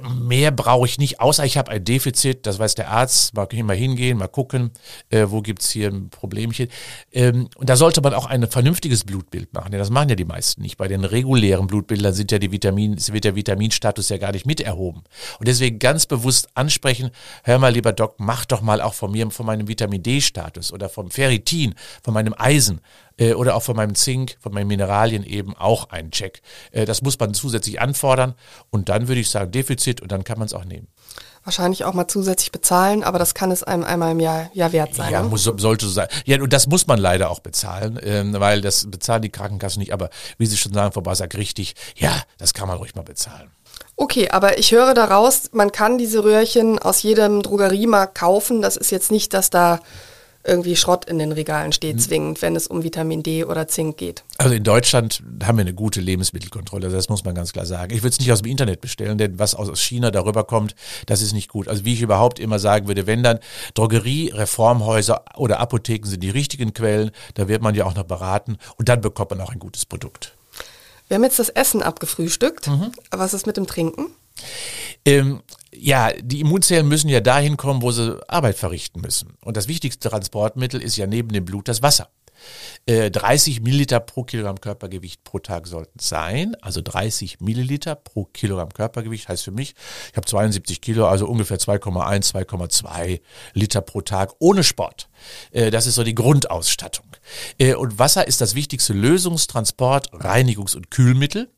mehr 0.03 0.51
brauche 0.51 0.87
ich 0.87 0.99
nicht, 0.99 1.21
außer 1.21 1.45
ich 1.45 1.57
habe 1.57 1.71
ein 1.71 1.85
Defizit, 1.85 2.47
das 2.47 2.59
weiß 2.59 2.75
der 2.75 2.91
Arzt, 2.91 3.35
mal, 3.35 3.49
mal 3.63 3.77
hingehen, 3.77 4.19
mal 4.19 4.29
gucken, 4.29 4.71
äh, 5.11 5.27
wo 5.29 5.41
gibt's 5.41 5.71
hier 5.71 5.89
ein 5.89 6.11
Problemchen. 6.11 6.69
Ähm, 7.13 7.49
und 7.57 7.69
da 7.69 7.77
sollte 7.77 8.01
man 8.01 8.15
auch 8.15 8.27
ein 8.27 8.49
vernünftiges 8.49 9.05
Blutbild 9.05 9.53
machen, 9.53 9.71
denn 9.71 9.79
das 9.79 9.91
machen 9.91 10.09
ja 10.11 10.15
die 10.15 10.25
meisten 10.25 10.63
nicht. 10.63 10.77
Bei 10.77 10.89
den 10.89 11.05
regulären 11.05 11.67
Blutbildern 11.67 12.13
sind 12.13 12.33
ja 12.33 12.39
die 12.39 12.53
Vitamin, 12.53 12.97
wird 12.99 13.25
der 13.25 13.37
Vitaminstatus 13.37 14.09
ja 14.09 14.19
gar 14.19 14.33
nicht 14.33 14.47
mit 14.47 14.61
erhoben. 14.61 15.03
Und 15.39 15.49
deswegen 15.49 15.79
ganz 15.79 16.07
bewusst 16.07 16.49
ansprechen, 16.55 17.11
hör 17.45 17.59
mal, 17.59 17.73
lieber 17.73 17.93
Doc, 17.93 18.17
mach 18.19 18.45
doch 18.45 18.63
mal 18.63 18.81
auch 18.81 18.95
von 18.95 19.13
mir, 19.13 19.31
von 19.31 19.47
meinem 19.47 19.69
Vitamin 19.69 20.03
D-Status 20.03 20.73
oder 20.73 20.89
vom 20.89 21.11
Ferritin, 21.11 21.75
von 22.03 22.15
meinem 22.15 22.35
Eisen 22.37 22.81
äh, 23.19 23.35
oder 23.35 23.55
auch 23.55 23.63
von 23.63 23.77
meinem 23.77 23.95
Zink, 23.95 24.37
von 24.41 24.53
meinen 24.53 24.69
Mineralien 24.69 25.25
eben 25.25 25.55
auch 25.57 25.91
einen 25.91 26.11
Check. 26.11 26.41
Äh, 26.73 26.87
das 26.87 27.03
muss 27.03 27.19
man 27.19 27.35
zusätzlich 27.35 27.81
anfordern 27.81 28.35
und 28.71 28.89
dann 28.89 29.09
würde 29.09 29.21
ich 29.21 29.29
sagen 29.31 29.51
Defizit 29.51 30.01
und 30.01 30.11
dann 30.11 30.25
kann 30.25 30.39
man 30.39 30.47
es 30.47 30.55
auch 30.55 30.65
nehmen. 30.65 30.89
Wahrscheinlich 31.45 31.85
auch 31.85 31.95
mal 31.95 32.09
zusätzlich 32.09 32.53
bezahlen, 32.53 33.03
aber 33.03 33.19
das 33.19 33.35
kann 33.35 33.51
es 33.51 33.63
einem 33.63 33.85
einmal 33.85 34.13
im 34.13 34.21
Jahr, 34.21 34.51
Jahr 34.53 34.73
wert 34.73 34.95
sein. 34.95 35.13
Ja, 35.13 35.23
ne? 35.23 35.29
muss, 35.29 35.45
sollte 35.45 35.87
so 35.87 35.93
sein. 35.93 36.09
Ja, 36.27 36.41
und 36.43 36.53
das 36.53 36.67
muss 36.67 36.87
man 36.87 36.99
leider 36.99 37.31
auch 37.31 37.41
bezahlen, 37.41 37.99
ähm, 38.03 38.35
weil 38.39 38.61
das 38.61 38.91
bezahlen 38.91 39.23
die 39.23 39.31
Krankenkassen 39.31 39.81
nicht. 39.81 39.93
Aber 39.93 40.11
wie 40.37 40.47
Sie 40.47 40.57
schon 40.57 40.75
sagen, 40.75 40.93
Frau 40.93 41.01
Basak, 41.01 41.37
richtig, 41.37 41.75
ja, 41.97 42.23
das 42.37 42.53
kann 42.53 42.69
man 42.69 42.77
ruhig 42.77 42.95
mal 42.95 43.03
bezahlen. 43.03 43.51
Okay, 43.97 44.29
aber 44.31 44.59
ich 44.59 44.73
höre 44.73 44.95
daraus, 44.95 45.51
man 45.53 45.73
kann 45.73 45.97
diese 45.99 46.23
Röhrchen 46.23 46.79
aus 46.79 47.03
jedem 47.03 47.43
Drogeriemarkt 47.43 48.15
kaufen. 48.15 48.61
Das 48.61 48.77
ist 48.77 48.91
jetzt 48.91 49.11
nicht, 49.11 49.33
dass 49.33 49.51
da 49.51 49.81
irgendwie 50.45 50.77
Schrott 50.77 51.05
in 51.05 51.19
den 51.19 51.33
Regalen 51.33 51.73
steht, 51.73 51.97
mhm. 51.97 52.01
zwingend, 52.01 52.43
wenn 52.43 52.57
es 52.57 52.67
um 52.67 52.83
Vitamin 52.83 53.23
D 53.23 53.45
oder 53.45 53.69
Zink 53.69 53.97
geht. 53.97 54.25
Also 54.39 54.55
in 54.55 54.65
Deutschland 54.65 55.23
haben 55.43 55.59
wir 55.59 55.63
eine 55.63 55.75
gute 55.75 56.01
Lebensmittelkontrolle, 56.01 56.89
das 56.89 57.09
muss 57.09 57.25
man 57.25 57.35
ganz 57.35 57.53
klar 57.53 57.67
sagen. 57.67 57.95
Ich 57.95 58.03
würde 58.03 58.11
es 58.11 58.19
nicht 58.19 58.33
aus 58.33 58.43
dem 58.43 58.51
Internet 58.51 58.81
bestellen, 58.81 59.19
denn 59.19 59.39
was 59.39 59.55
aus 59.55 59.81
China 59.81 60.11
darüber 60.11 60.45
kommt, 60.45 60.75
das 61.07 61.23
ist 61.23 61.33
nicht 61.33 61.49
gut. 61.49 61.69
Also 61.69 61.85
wie 61.85 61.93
ich 61.93 62.03
überhaupt 62.03 62.39
immer 62.39 62.59
sagen 62.59 62.89
würde, 62.89 63.07
wenn 63.07 63.23
dann 63.23 63.39
Drogerie, 63.75 64.31
Reformhäuser 64.31 65.25
oder 65.37 65.61
Apotheken 65.61 66.09
sind 66.09 66.23
die 66.23 66.31
richtigen 66.31 66.73
Quellen, 66.73 67.11
da 67.35 67.49
wird 67.49 67.63
man 67.63 67.75
ja 67.75 67.85
auch 67.85 67.95
noch 67.95 68.05
beraten 68.05 68.57
und 68.77 68.89
dann 68.89 69.01
bekommt 69.01 69.31
man 69.31 69.41
auch 69.41 69.53
ein 69.53 69.59
gutes 69.59 69.85
Produkt. 69.85 70.35
Wir 71.09 71.17
haben 71.17 71.25
jetzt 71.25 71.39
das 71.39 71.49
Essen 71.49 71.83
abgefrühstückt. 71.83 72.69
Mhm. 72.69 72.93
Was 73.11 73.35
ist 73.35 73.47
mit 73.47 73.57
dem 73.57 73.67
Trinken? 73.67 74.09
Ähm, 75.09 75.43
ja, 75.75 76.13
die 76.13 76.41
Immunzellen 76.41 76.89
müssen 76.89 77.09
ja 77.09 77.21
dahin 77.21 77.57
kommen, 77.57 77.83
wo 77.83 77.91
sie 77.93 78.19
Arbeit 78.29 78.57
verrichten 78.57 79.01
müssen. 79.01 79.35
Und 79.45 79.57
das 79.57 79.69
wichtigste 79.69 80.09
Transportmittel 80.09 80.83
ist 80.83 80.97
ja 80.97 81.07
neben 81.07 81.29
dem 81.29 81.45
Blut 81.45 81.69
das 81.69 81.83
Wasser. 81.83 82.09
30 82.87 83.57
äh, 83.57 83.61
Milliliter 83.61 84.01
pro 84.01 84.25
Kilogramm 84.25 84.61
Körpergewicht 84.61 85.25
pro 85.25 85.39
Tag 85.39 85.67
sollten 85.67 85.99
sein. 85.99 86.55
Also 86.61 86.81
30 86.81 87.41
Milliliter 87.41 87.95
pro 87.97 88.25
Kilogramm 88.25 88.73
Körpergewicht 88.73 89.29
heißt 89.29 89.45
für 89.45 89.51
mich, 89.51 89.75
ich 90.11 90.17
habe 90.17 90.27
72 90.27 90.81
Kilo, 90.81 91.07
also 91.07 91.27
ungefähr 91.27 91.59
2,1, 91.59 92.33
2,2 92.33 93.21
Liter 93.55 93.81
pro 93.81 94.01
Tag 94.01 94.35
ohne 94.39 94.65
Sport. 94.65 95.09
Äh, 95.51 95.71
das 95.71 95.87
ist 95.87 95.97
so 95.97 96.05
die 96.05 96.15
Grundausstattung. 96.15 97.07
Äh, 97.59 97.75
und 97.75 97.99
Wasser 97.99 98.27
ist 98.27 98.41
das 98.41 98.55
wichtigste 98.55 98.93
Lösungstransport, 98.93 100.13
Reinigungs- 100.13 100.77
und 100.77 100.91
Kühlmittel. 100.91 101.51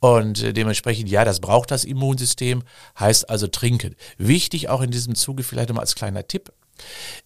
Und 0.00 0.56
dementsprechend, 0.56 1.08
ja, 1.08 1.24
das 1.24 1.40
braucht 1.40 1.70
das 1.70 1.84
Immunsystem, 1.84 2.62
heißt 2.98 3.30
also 3.30 3.46
trinken. 3.46 3.96
Wichtig 4.18 4.68
auch 4.68 4.80
in 4.80 4.90
diesem 4.90 5.14
Zuge 5.14 5.42
vielleicht 5.42 5.68
nochmal 5.68 5.82
als 5.82 5.94
kleiner 5.94 6.26
Tipp. 6.26 6.52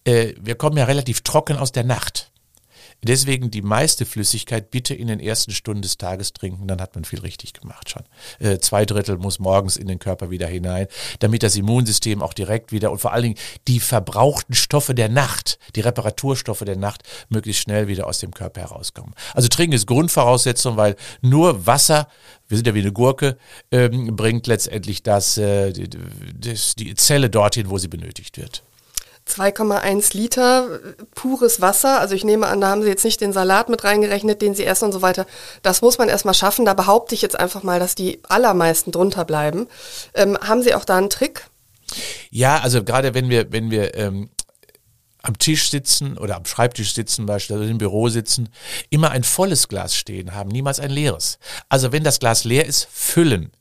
Wir 0.05 0.55
kommen 0.55 0.77
ja 0.77 0.85
relativ 0.85 1.21
trocken 1.21 1.57
aus 1.57 1.71
der 1.71 1.83
Nacht. 1.83 2.31
Deswegen 3.03 3.51
die 3.51 3.61
meiste 3.61 4.05
Flüssigkeit 4.05 4.71
bitte 4.71 4.93
in 4.93 5.07
den 5.07 5.19
ersten 5.19 5.51
Stunden 5.51 5.81
des 5.81 5.97
Tages 5.97 6.33
trinken, 6.33 6.67
dann 6.67 6.81
hat 6.81 6.95
man 6.95 7.05
viel 7.05 7.19
richtig 7.19 7.53
gemacht 7.53 7.89
schon. 7.89 8.03
Äh, 8.39 8.59
zwei 8.59 8.85
Drittel 8.85 9.17
muss 9.17 9.39
morgens 9.39 9.77
in 9.77 9.87
den 9.87 9.99
Körper 9.99 10.29
wieder 10.29 10.47
hinein, 10.47 10.87
damit 11.19 11.43
das 11.43 11.55
Immunsystem 11.55 12.21
auch 12.21 12.33
direkt 12.33 12.71
wieder 12.71 12.91
und 12.91 12.99
vor 12.99 13.13
allen 13.13 13.23
Dingen 13.23 13.37
die 13.67 13.79
verbrauchten 13.79 14.55
Stoffe 14.55 14.95
der 14.95 15.09
Nacht, 15.09 15.59
die 15.75 15.81
Reparaturstoffe 15.81 16.63
der 16.65 16.77
Nacht 16.77 17.03
möglichst 17.29 17.61
schnell 17.61 17.87
wieder 17.87 18.07
aus 18.07 18.19
dem 18.19 18.33
Körper 18.33 18.61
herauskommen. 18.61 19.13
Also 19.33 19.47
trinken 19.47 19.73
ist 19.73 19.87
Grundvoraussetzung, 19.87 20.77
weil 20.77 20.95
nur 21.21 21.65
Wasser 21.65 22.07
wir 22.47 22.57
sind 22.57 22.67
ja 22.67 22.73
wie 22.73 22.81
eine 22.81 22.93
Gurke, 22.93 23.37
ähm, 23.71 24.15
bringt 24.15 24.47
letztendlich 24.47 25.03
das, 25.03 25.37
äh, 25.37 25.73
das, 26.33 26.75
die 26.75 26.95
Zelle 26.95 27.29
dorthin, 27.29 27.69
wo 27.69 27.77
sie 27.77 27.87
benötigt 27.87 28.37
wird. 28.37 28.63
2,1 29.29 30.15
Liter 30.15 30.79
pures 31.15 31.61
Wasser. 31.61 31.99
Also 31.99 32.15
ich 32.15 32.23
nehme 32.23 32.47
an, 32.47 32.61
da 32.61 32.69
haben 32.69 32.81
Sie 32.81 32.89
jetzt 32.89 33.05
nicht 33.05 33.21
den 33.21 33.33
Salat 33.33 33.69
mit 33.69 33.83
reingerechnet, 33.83 34.41
den 34.41 34.55
Sie 34.55 34.65
essen 34.65 34.85
und 34.85 34.91
so 34.91 35.01
weiter. 35.01 35.25
Das 35.61 35.81
muss 35.81 35.97
man 35.97 36.09
erstmal 36.09 36.33
schaffen. 36.33 36.65
Da 36.65 36.73
behaupte 36.73 37.15
ich 37.15 37.21
jetzt 37.21 37.39
einfach 37.39 37.63
mal, 37.63 37.79
dass 37.79 37.95
die 37.95 38.19
allermeisten 38.27 38.91
drunter 38.91 39.25
bleiben. 39.25 39.67
Ähm, 40.13 40.37
haben 40.41 40.61
Sie 40.61 40.73
auch 40.73 40.85
da 40.85 40.97
einen 40.97 41.09
Trick? 41.09 41.47
Ja, 42.29 42.59
also 42.59 42.83
gerade 42.83 43.13
wenn 43.13 43.29
wir, 43.29 43.51
wenn 43.51 43.71
wir 43.71 43.95
ähm, 43.95 44.29
am 45.21 45.37
Tisch 45.37 45.69
sitzen 45.69 46.17
oder 46.17 46.35
am 46.35 46.45
Schreibtisch 46.45 46.93
sitzen, 46.93 47.25
beispielsweise 47.25 47.69
im 47.69 47.77
Büro 47.77 48.09
sitzen, 48.09 48.49
immer 48.89 49.11
ein 49.11 49.23
volles 49.23 49.67
Glas 49.67 49.95
stehen 49.95 50.33
haben, 50.33 50.49
niemals 50.49 50.79
ein 50.79 50.89
leeres. 50.89 51.37
Also 51.69 51.91
wenn 51.91 52.03
das 52.03 52.19
Glas 52.19 52.43
leer 52.43 52.65
ist, 52.65 52.87
füllen. 52.91 53.51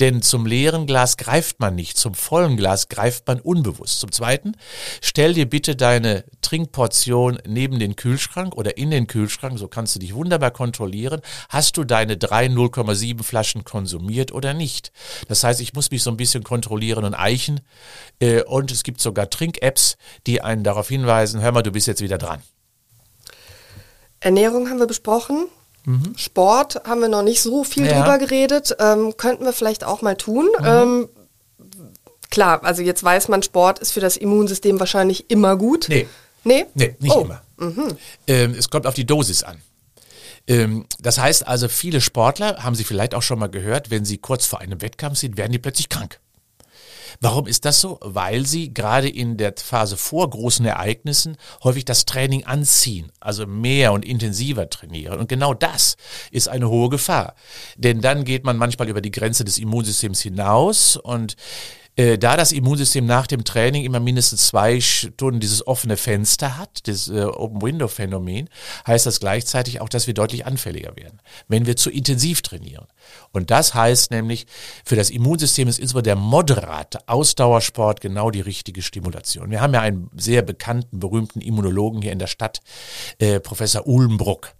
Denn 0.00 0.22
zum 0.22 0.46
leeren 0.46 0.86
Glas 0.86 1.16
greift 1.16 1.60
man 1.60 1.74
nicht, 1.74 1.96
zum 1.96 2.14
vollen 2.14 2.56
Glas 2.56 2.88
greift 2.88 3.26
man 3.26 3.40
unbewusst. 3.40 4.00
Zum 4.00 4.12
Zweiten, 4.12 4.52
stell 5.00 5.34
dir 5.34 5.48
bitte 5.48 5.76
deine 5.76 6.24
Trinkportion 6.42 7.38
neben 7.46 7.78
den 7.78 7.96
Kühlschrank 7.96 8.56
oder 8.56 8.76
in 8.76 8.90
den 8.90 9.06
Kühlschrank, 9.06 9.58
so 9.58 9.68
kannst 9.68 9.94
du 9.94 9.98
dich 10.00 10.14
wunderbar 10.14 10.50
kontrollieren. 10.50 11.20
Hast 11.48 11.76
du 11.76 11.84
deine 11.84 12.16
drei 12.16 12.46
0,7 12.46 13.22
Flaschen 13.22 13.64
konsumiert 13.64 14.32
oder 14.32 14.54
nicht? 14.54 14.92
Das 15.28 15.44
heißt, 15.44 15.60
ich 15.60 15.74
muss 15.74 15.90
mich 15.90 16.02
so 16.02 16.10
ein 16.10 16.16
bisschen 16.16 16.42
kontrollieren 16.42 17.04
und 17.04 17.14
eichen. 17.14 17.60
Äh, 18.20 18.42
und 18.42 18.70
es 18.70 18.82
gibt 18.82 19.00
sogar 19.00 19.30
Trink-Apps, 19.30 19.96
die 20.26 20.42
einen 20.42 20.64
darauf 20.64 20.88
hinweisen, 20.88 21.40
hör 21.40 21.52
mal, 21.52 21.62
du 21.62 21.72
bist 21.72 21.86
jetzt 21.86 22.02
wieder 22.02 22.18
dran. 22.18 22.42
Ernährung 24.20 24.68
haben 24.68 24.78
wir 24.78 24.86
besprochen. 24.86 25.48
Mhm. 25.84 26.12
Sport 26.16 26.82
haben 26.84 27.00
wir 27.00 27.08
noch 27.08 27.22
nicht 27.22 27.42
so 27.42 27.64
viel 27.64 27.86
ja. 27.86 27.98
drüber 27.98 28.18
geredet. 28.18 28.76
Ähm, 28.78 29.16
könnten 29.16 29.44
wir 29.44 29.52
vielleicht 29.52 29.84
auch 29.84 30.02
mal 30.02 30.16
tun. 30.16 30.48
Mhm. 30.58 30.66
Ähm, 30.66 31.08
klar, 32.30 32.64
also 32.64 32.82
jetzt 32.82 33.02
weiß 33.02 33.28
man, 33.28 33.42
Sport 33.42 33.78
ist 33.78 33.92
für 33.92 34.00
das 34.00 34.16
Immunsystem 34.16 34.78
wahrscheinlich 34.78 35.30
immer 35.30 35.56
gut. 35.56 35.86
Nee. 35.88 36.06
Nee? 36.44 36.66
Nee, 36.74 36.96
nicht 37.00 37.14
oh. 37.14 37.22
immer. 37.22 37.42
Mhm. 37.58 37.96
Ähm, 38.26 38.54
es 38.58 38.70
kommt 38.70 38.86
auf 38.86 38.94
die 38.94 39.06
Dosis 39.06 39.42
an. 39.42 39.60
Ähm, 40.46 40.86
das 40.98 41.18
heißt 41.18 41.46
also, 41.46 41.68
viele 41.68 42.00
Sportler, 42.00 42.62
haben 42.62 42.74
Sie 42.74 42.84
vielleicht 42.84 43.14
auch 43.14 43.22
schon 43.22 43.38
mal 43.38 43.48
gehört, 43.48 43.90
wenn 43.90 44.04
sie 44.04 44.18
kurz 44.18 44.46
vor 44.46 44.60
einem 44.60 44.80
Wettkampf 44.80 45.18
sind, 45.18 45.36
werden 45.36 45.52
die 45.52 45.58
plötzlich 45.58 45.88
krank. 45.88 46.18
Warum 47.20 47.46
ist 47.46 47.64
das 47.64 47.80
so? 47.80 47.98
Weil 48.02 48.46
sie 48.46 48.72
gerade 48.72 49.08
in 49.08 49.36
der 49.36 49.54
Phase 49.56 49.96
vor 49.96 50.28
großen 50.28 50.64
Ereignissen 50.64 51.36
häufig 51.64 51.84
das 51.84 52.04
Training 52.04 52.44
anziehen, 52.44 53.10
also 53.20 53.46
mehr 53.46 53.92
und 53.92 54.04
intensiver 54.04 54.68
trainieren. 54.70 55.18
Und 55.18 55.28
genau 55.28 55.54
das 55.54 55.96
ist 56.30 56.48
eine 56.48 56.68
hohe 56.68 56.88
Gefahr. 56.88 57.34
Denn 57.76 58.00
dann 58.00 58.24
geht 58.24 58.44
man 58.44 58.56
manchmal 58.56 58.88
über 58.88 59.00
die 59.00 59.10
Grenze 59.10 59.44
des 59.44 59.58
Immunsystems 59.58 60.20
hinaus 60.20 60.96
und 60.96 61.36
äh, 62.00 62.16
da 62.16 62.38
das 62.38 62.52
Immunsystem 62.52 63.04
nach 63.04 63.26
dem 63.26 63.44
Training 63.44 63.84
immer 63.84 64.00
mindestens 64.00 64.46
zwei 64.46 64.80
Stunden 64.80 65.38
dieses 65.38 65.66
offene 65.66 65.98
Fenster 65.98 66.56
hat, 66.56 66.88
das 66.88 67.10
äh, 67.10 67.24
Open-Window-Phänomen, 67.24 68.48
heißt 68.86 69.04
das 69.04 69.20
gleichzeitig 69.20 69.82
auch, 69.82 69.88
dass 69.90 70.06
wir 70.06 70.14
deutlich 70.14 70.46
anfälliger 70.46 70.96
werden, 70.96 71.20
wenn 71.48 71.66
wir 71.66 71.76
zu 71.76 71.90
intensiv 71.90 72.40
trainieren. 72.40 72.86
Und 73.32 73.50
das 73.50 73.74
heißt 73.74 74.12
nämlich, 74.12 74.46
für 74.82 74.96
das 74.96 75.10
Immunsystem 75.10 75.68
ist 75.68 75.78
insbesondere 75.78 76.14
der 76.14 76.16
moderate 76.16 77.06
Ausdauersport 77.06 78.00
genau 78.00 78.30
die 78.30 78.40
richtige 78.40 78.80
Stimulation. 78.80 79.50
Wir 79.50 79.60
haben 79.60 79.74
ja 79.74 79.82
einen 79.82 80.08
sehr 80.16 80.40
bekannten, 80.40 81.00
berühmten 81.00 81.42
Immunologen 81.42 82.00
hier 82.00 82.12
in 82.12 82.18
der 82.18 82.28
Stadt, 82.28 82.60
äh, 83.18 83.40
Professor 83.40 83.86
Ulmbruck, 83.86 84.54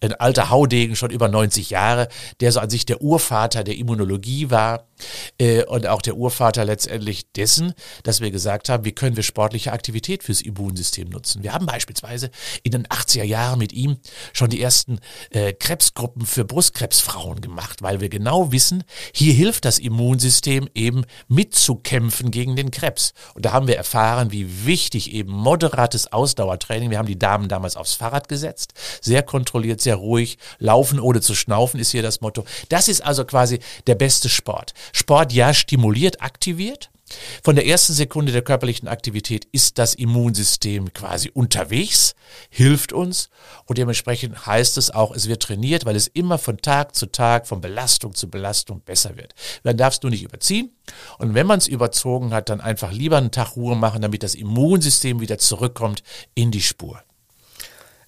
ein 0.00 0.12
alter 0.12 0.50
Haudegen, 0.50 0.94
schon 0.94 1.10
über 1.10 1.28
90 1.28 1.70
Jahre, 1.70 2.08
der 2.40 2.52
so 2.52 2.60
an 2.60 2.68
sich 2.68 2.84
der 2.84 3.00
Urvater 3.00 3.64
der 3.64 3.78
Immunologie 3.78 4.50
war 4.50 4.88
äh, 5.38 5.64
und 5.64 5.86
auch 5.86 6.02
der 6.02 6.16
Urvater 6.16 6.66
letztendlich 6.66 6.81
letztendlich 6.82 7.30
dessen, 7.32 7.74
dass 8.02 8.20
wir 8.20 8.30
gesagt 8.30 8.68
haben, 8.68 8.84
wie 8.84 8.92
können 8.92 9.16
wir 9.16 9.22
sportliche 9.22 9.72
Aktivität 9.72 10.24
fürs 10.24 10.40
Immunsystem 10.40 11.08
nutzen. 11.08 11.42
Wir 11.42 11.52
haben 11.52 11.66
beispielsweise 11.66 12.30
in 12.64 12.72
den 12.72 12.86
80er 12.86 13.22
Jahren 13.22 13.58
mit 13.58 13.72
ihm 13.72 13.98
schon 14.32 14.50
die 14.50 14.60
ersten 14.60 14.98
äh, 15.30 15.52
Krebsgruppen 15.52 16.26
für 16.26 16.44
Brustkrebsfrauen 16.44 17.40
gemacht, 17.40 17.82
weil 17.82 18.00
wir 18.00 18.08
genau 18.08 18.50
wissen, 18.50 18.82
hier 19.14 19.32
hilft 19.32 19.64
das 19.64 19.78
Immunsystem 19.78 20.68
eben 20.74 21.04
mitzukämpfen 21.28 22.30
gegen 22.30 22.56
den 22.56 22.70
Krebs. 22.70 23.12
Und 23.34 23.44
da 23.44 23.52
haben 23.52 23.68
wir 23.68 23.76
erfahren, 23.76 24.32
wie 24.32 24.66
wichtig 24.66 25.12
eben 25.12 25.32
moderates 25.32 26.12
Ausdauertraining, 26.12 26.90
wir 26.90 26.98
haben 26.98 27.06
die 27.06 27.18
Damen 27.18 27.48
damals 27.48 27.76
aufs 27.76 27.94
Fahrrad 27.94 28.28
gesetzt, 28.28 28.74
sehr 29.00 29.22
kontrolliert, 29.22 29.80
sehr 29.80 29.96
ruhig, 29.96 30.38
laufen 30.58 30.98
ohne 30.98 31.20
zu 31.20 31.34
schnaufen 31.34 31.78
ist 31.78 31.92
hier 31.92 32.02
das 32.02 32.20
Motto. 32.20 32.44
Das 32.68 32.88
ist 32.88 33.02
also 33.02 33.24
quasi 33.24 33.60
der 33.86 33.94
beste 33.94 34.28
Sport. 34.28 34.74
Sport 34.92 35.32
ja 35.32 35.54
stimuliert, 35.54 36.20
aktiviert. 36.20 36.61
Von 37.42 37.56
der 37.56 37.66
ersten 37.66 37.92
Sekunde 37.92 38.32
der 38.32 38.42
körperlichen 38.42 38.88
Aktivität 38.88 39.46
ist 39.52 39.78
das 39.78 39.94
Immunsystem 39.94 40.92
quasi 40.92 41.30
unterwegs, 41.32 42.14
hilft 42.48 42.92
uns 42.92 43.28
und 43.66 43.78
dementsprechend 43.78 44.46
heißt 44.46 44.78
es 44.78 44.90
auch, 44.90 45.14
es 45.14 45.28
wird 45.28 45.42
trainiert, 45.42 45.84
weil 45.84 45.96
es 45.96 46.08
immer 46.08 46.38
von 46.38 46.58
Tag 46.58 46.94
zu 46.94 47.06
Tag, 47.06 47.46
von 47.46 47.60
Belastung 47.60 48.14
zu 48.14 48.30
Belastung 48.30 48.80
besser 48.80 49.16
wird. 49.16 49.34
Man 49.62 49.76
darf 49.76 49.94
es 49.94 50.02
nur 50.02 50.10
nicht 50.10 50.22
überziehen 50.22 50.70
und 51.18 51.34
wenn 51.34 51.46
man 51.46 51.58
es 51.58 51.68
überzogen 51.68 52.32
hat, 52.32 52.48
dann 52.48 52.60
einfach 52.60 52.92
lieber 52.92 53.18
einen 53.18 53.30
Tag 53.30 53.56
Ruhe 53.56 53.76
machen, 53.76 54.02
damit 54.02 54.22
das 54.22 54.34
Immunsystem 54.34 55.20
wieder 55.20 55.38
zurückkommt 55.38 56.02
in 56.34 56.50
die 56.50 56.62
Spur. 56.62 57.02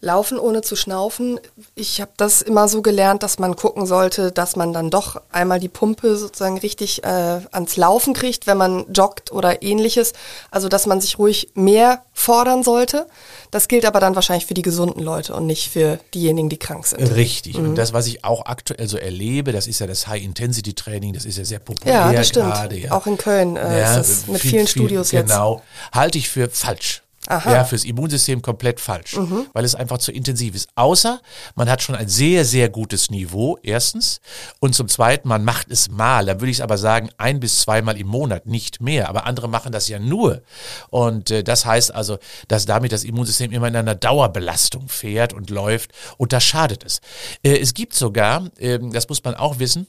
Laufen 0.05 0.39
ohne 0.39 0.61
zu 0.61 0.77
schnaufen. 0.77 1.41
Ich 1.75 2.01
habe 2.01 2.13
das 2.17 2.43
immer 2.43 2.69
so 2.69 2.83
gelernt, 2.83 3.23
dass 3.23 3.39
man 3.39 3.57
gucken 3.57 3.87
sollte, 3.87 4.31
dass 4.31 4.55
man 4.55 4.73
dann 4.73 4.91
doch 4.91 5.21
einmal 5.33 5.59
die 5.59 5.69
Pumpe 5.69 6.17
sozusagen 6.17 6.59
richtig 6.59 7.03
äh, 7.05 7.41
ans 7.51 7.77
Laufen 7.77 8.13
kriegt, 8.13 8.47
wenn 8.47 8.59
man 8.59 8.85
joggt 8.93 9.33
oder 9.33 9.63
ähnliches. 9.63 10.13
Also 10.51 10.69
dass 10.69 10.87
man 10.87 11.01
sich 11.01 11.19
ruhig 11.19 11.49
mehr 11.55 12.03
fordern 12.13 12.63
sollte. 12.63 13.07
Das 13.51 13.69
gilt 13.69 13.87
aber 13.87 14.01
dann 14.01 14.15
wahrscheinlich 14.15 14.47
für 14.47 14.55
die 14.55 14.63
gesunden 14.63 15.03
Leute 15.03 15.35
und 15.35 15.47
nicht 15.47 15.71
für 15.71 15.99
diejenigen, 16.13 16.49
die 16.49 16.59
krank 16.59 16.87
sind. 16.87 17.01
Richtig. 17.15 17.57
Mhm. 17.57 17.71
Und 17.71 17.75
das, 17.77 17.93
was 17.93 18.07
ich 18.07 18.25
auch 18.25 18.47
aktuell 18.47 18.89
so 18.89 18.99
erlebe, 18.99 19.53
das 19.53 19.67
ist 19.67 19.79
ja 19.79 19.87
das 19.87 20.07
High-Intensity-Training, 20.07 21.15
das 21.15 21.25
ist 21.25 21.39
ja 21.39 21.45
sehr 21.45 21.61
populär 21.61 21.95
ja, 21.95 22.13
das 22.13 22.29
stimmt. 22.29 22.53
gerade. 22.53 22.77
Ja. 22.77 22.93
Auch 22.93 23.07
in 23.07 23.17
Köln 23.17 23.57
äh, 23.57 23.81
ja, 23.81 23.97
ist 23.97 24.11
das 24.11 24.27
mit 24.27 24.41
viel, 24.41 24.51
vielen 24.51 24.67
Studios 24.67 25.11
viel, 25.11 25.21
jetzt. 25.21 25.31
Genau. 25.31 25.63
Halte 25.93 26.19
ich 26.19 26.29
für 26.29 26.51
falsch. 26.51 27.04
Aha. 27.27 27.53
Ja, 27.53 27.65
fürs 27.65 27.85
Immunsystem 27.85 28.43
komplett 28.43 28.81
falsch, 28.81 29.17
mhm. 29.17 29.47
weil 29.55 29.65
es 29.65 29.75
einfach 29.75 29.97
zu 29.99 30.13
intensiv 30.13 30.55
ist. 30.55 30.69
Außer 30.75 31.21
man 31.55 31.71
hat 31.71 31.83
schon 31.83 31.95
ein 31.95 32.09
sehr, 32.09 32.45
sehr 32.45 32.69
gutes 32.69 33.11
Niveau, 33.11 33.59
erstens. 33.63 34.21
Und 34.61 34.75
zum 34.75 34.89
Zweiten, 34.89 35.29
man 35.29 35.43
macht 35.43 35.71
es 35.71 35.89
mal. 35.89 36.27
Dann 36.27 36.41
würde 36.41 36.51
ich 36.51 36.59
es 36.59 36.61
aber 36.61 36.77
sagen, 36.77 37.09
ein 37.17 37.41
bis 37.41 37.61
zweimal 37.61 37.99
im 37.99 38.09
Monat, 38.09 38.47
nicht 38.47 38.83
mehr. 38.83 39.09
Aber 39.09 39.27
andere 39.27 39.49
machen 39.49 39.73
das 39.73 39.89
ja 39.89 39.99
nur. 39.99 40.43
Und 40.91 41.31
äh, 41.31 41.43
das 41.43 41.65
heißt 41.65 41.95
also, 41.95 42.19
dass 42.49 42.67
damit 42.67 42.93
das 42.93 43.05
Immunsystem 43.05 43.53
immer 43.53 43.69
in 43.69 43.77
einer 43.77 43.95
Dauerbelastung 43.95 44.89
fährt 44.89 45.33
und 45.33 45.49
läuft. 45.49 45.93
Und 46.19 46.35
das 46.35 46.45
schadet 46.45 46.85
es. 46.85 47.01
Äh, 47.43 47.59
es 47.59 47.73
gibt 47.73 47.95
sogar, 47.95 48.51
äh, 48.59 48.79
das 48.93 49.09
muss 49.09 49.25
man 49.25 49.35
auch 49.35 49.59
wissen, 49.59 49.87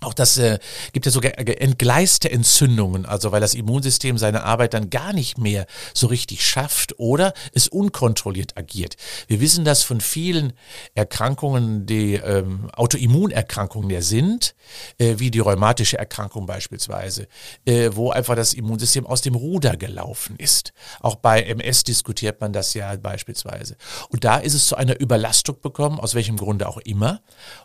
auch 0.00 0.14
das 0.14 0.38
äh, 0.38 0.58
gibt 0.92 1.06
ja 1.06 1.12
sogar 1.12 1.32
entgleiste 1.36 2.30
Entzündungen, 2.30 3.04
also 3.04 3.32
weil 3.32 3.40
das 3.40 3.54
Immunsystem 3.54 4.16
seine 4.16 4.44
Arbeit 4.44 4.74
dann 4.74 4.90
gar 4.90 5.12
nicht 5.12 5.38
mehr 5.38 5.66
so 5.92 6.06
richtig 6.06 6.46
schafft 6.46 6.98
oder 6.98 7.32
es 7.52 7.66
unkontrolliert 7.66 8.56
agiert. 8.56 8.96
Wir 9.26 9.40
wissen 9.40 9.64
das 9.64 9.82
von 9.82 10.00
vielen 10.00 10.52
Erkrankungen, 10.94 11.86
die 11.86 12.14
ähm, 12.14 12.70
Autoimmunerkrankungen 12.74 13.90
ja 13.90 14.00
sind, 14.00 14.54
äh, 14.98 15.16
wie 15.18 15.32
die 15.32 15.40
rheumatische 15.40 15.98
Erkrankung 15.98 16.46
beispielsweise, 16.46 17.26
äh, 17.64 17.90
wo 17.92 18.10
einfach 18.10 18.36
das 18.36 18.54
Immunsystem 18.54 19.04
aus 19.04 19.20
dem 19.22 19.34
Ruder 19.34 19.76
gelaufen 19.76 20.36
ist. 20.36 20.72
Auch 21.00 21.16
bei 21.16 21.42
MS 21.42 21.82
diskutiert 21.82 22.40
man 22.40 22.52
das 22.52 22.72
ja 22.74 22.94
beispielsweise. 22.96 23.76
Und 24.10 24.22
da 24.22 24.36
ist 24.36 24.54
es 24.54 24.68
zu 24.68 24.76
einer 24.76 25.00
Überlastung 25.00 25.60
bekommen, 25.60 25.98
aus 25.98 26.14
welchem 26.14 26.36
Grunde 26.36 26.68
auch 26.68 26.78
immer. 26.78 27.20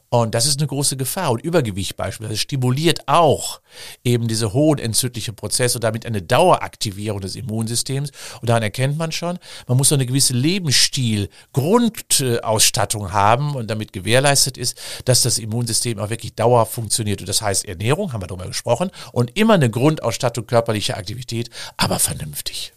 Und 0.10 0.34
das 0.36 0.46
ist 0.46 0.60
eine 0.60 0.68
große 0.68 0.98
Gefahr. 0.98 1.32
Und 1.32 1.44
Übergewicht 1.44 1.96
beispielsweise 1.96 2.23
stimuliert 2.36 3.08
auch 3.08 3.62
eben 4.04 4.28
diese 4.28 4.54
hohen 4.54 4.78
entzündlichen 4.80 5.36
Prozesse 5.36 5.78
und 5.78 5.84
damit 5.84 6.06
eine 6.06 6.22
Daueraktivierung 6.22 7.22
des 7.22 7.36
Immunsystems. 7.36 8.12
Und 8.42 8.50
daran 8.50 8.64
erkennt 8.64 8.98
man 8.98 9.12
schon, 9.12 9.38
man 9.68 9.78
muss 9.78 9.90
so 9.90 9.96
eine 9.96 10.06
gewisse 10.06 10.34
Lebensstil-Grundausstattung 10.34 13.12
haben 13.12 13.56
und 13.56 13.70
damit 13.70 13.92
gewährleistet 13.94 14.58
ist, 14.58 14.78
dass 15.06 15.22
das 15.24 15.38
Immunsystem 15.38 16.00
auch 16.00 16.10
wirklich 16.10 16.36
dauer 16.36 16.66
funktioniert. 16.66 17.22
Und 17.22 17.30
das 17.30 17.42
heißt 17.42 17.66
Ernährung, 17.66 18.14
haben 18.14 18.22
wir 18.22 18.28
darüber 18.28 18.48
gesprochen, 18.48 18.92
und 19.12 19.38
immer 19.38 19.56
eine 19.56 19.70
Grundausstattung 19.70 20.48
körperlicher 20.48 20.98
Aktivität, 20.98 21.50
aber 21.78 22.00
vernünftig. 22.00 22.73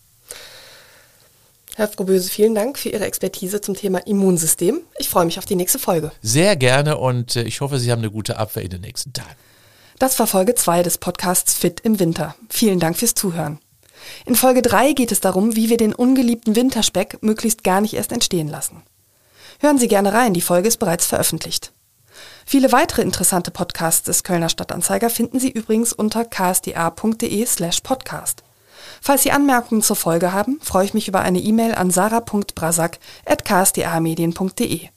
Herr 1.77 1.89
Froböse, 1.89 2.31
vielen 2.31 2.55
Dank 2.55 2.79
für 2.79 2.89
Ihre 2.89 3.05
Expertise 3.05 3.61
zum 3.61 3.77
Thema 3.77 3.99
Immunsystem. 4.07 4.81
Ich 4.97 5.11
freue 5.11 5.27
mich 5.27 5.37
auf 5.39 5.45
die 5.45 5.57
nächste 5.57 5.79
Folge. 5.79 6.11
Sehr 6.23 6.57
gerne 6.57 6.97
und 6.97 7.37
äh, 7.37 7.43
ich 7.43 7.61
hoffe, 7.61 7.79
Sie 7.79 7.93
haben 7.93 7.99
eine 7.99 8.11
gute 8.11 8.39
Abwehr 8.39 8.63
in 8.63 8.71
den 8.71 8.81
nächsten 8.81 9.13
Tagen. 9.13 9.37
Das 9.99 10.19
war 10.19 10.27
Folge 10.27 10.55
2 10.55 10.83
des 10.83 10.97
Podcasts 10.97 11.53
Fit 11.53 11.81
im 11.81 12.01
Winter. 12.01 12.35
Vielen 12.49 12.81
Dank 12.81 12.97
fürs 12.97 13.13
Zuhören. 13.13 13.59
In 14.25 14.37
Folge 14.37 14.63
3 14.63 14.95
geht 14.95 15.13
es 15.13 15.21
darum, 15.21 15.55
wie 15.55 15.69
wir 15.69 15.77
den 15.77 15.95
ungeliebten 15.95 16.57
Winterspeck 16.57 17.19
möglichst 17.21 17.63
gar 17.63 17.83
nicht 17.83 17.93
erst 17.93 18.11
entstehen 18.11 18.49
lassen. 18.49 18.83
Hören 19.61 19.79
Sie 19.79 19.89
gerne 19.89 20.15
rein, 20.15 20.33
die 20.33 20.41
Folge 20.41 20.69
ist 20.69 20.79
bereits 20.79 21.05
veröffentlicht. 21.05 21.73
Viele 22.47 22.73
weitere 22.73 23.03
interessante 23.03 23.51
Podcasts 23.51 24.05
des 24.05 24.23
Kölner 24.23 24.49
Stadtanzeiger 24.49 25.11
finden 25.11 25.41
Sie 25.41 25.51
übrigens 25.51 25.93
unter 25.93 26.25
ksda.de 26.25 27.45
slash 27.45 27.83
podcast. 27.83 28.46
Falls 29.01 29.23
Sie 29.23 29.33
Anmerkungen 29.33 29.81
zur 29.83 29.97
Folge 29.97 30.33
haben, 30.33 30.59
freue 30.63 30.85
ich 30.85 30.95
mich 30.95 31.09
über 31.09 31.21
eine 31.21 31.39
E-Mail 31.39 31.75
an 31.75 31.91
sarah.brasak.ksda-medien.de. 31.91 34.89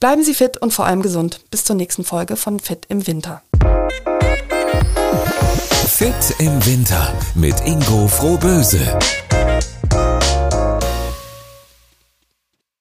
Bleiben 0.00 0.22
Sie 0.22 0.34
fit 0.34 0.56
und 0.56 0.72
vor 0.72 0.86
allem 0.86 1.02
gesund. 1.02 1.40
Bis 1.50 1.64
zur 1.64 1.76
nächsten 1.76 2.04
Folge 2.04 2.36
von 2.36 2.60
Fit 2.60 2.86
im 2.88 3.06
Winter. 3.06 3.42
Fit 5.86 6.34
im 6.38 6.64
Winter 6.64 7.12
mit 7.34 7.60
Ingo 7.66 8.06
Frohböse. 8.06 8.96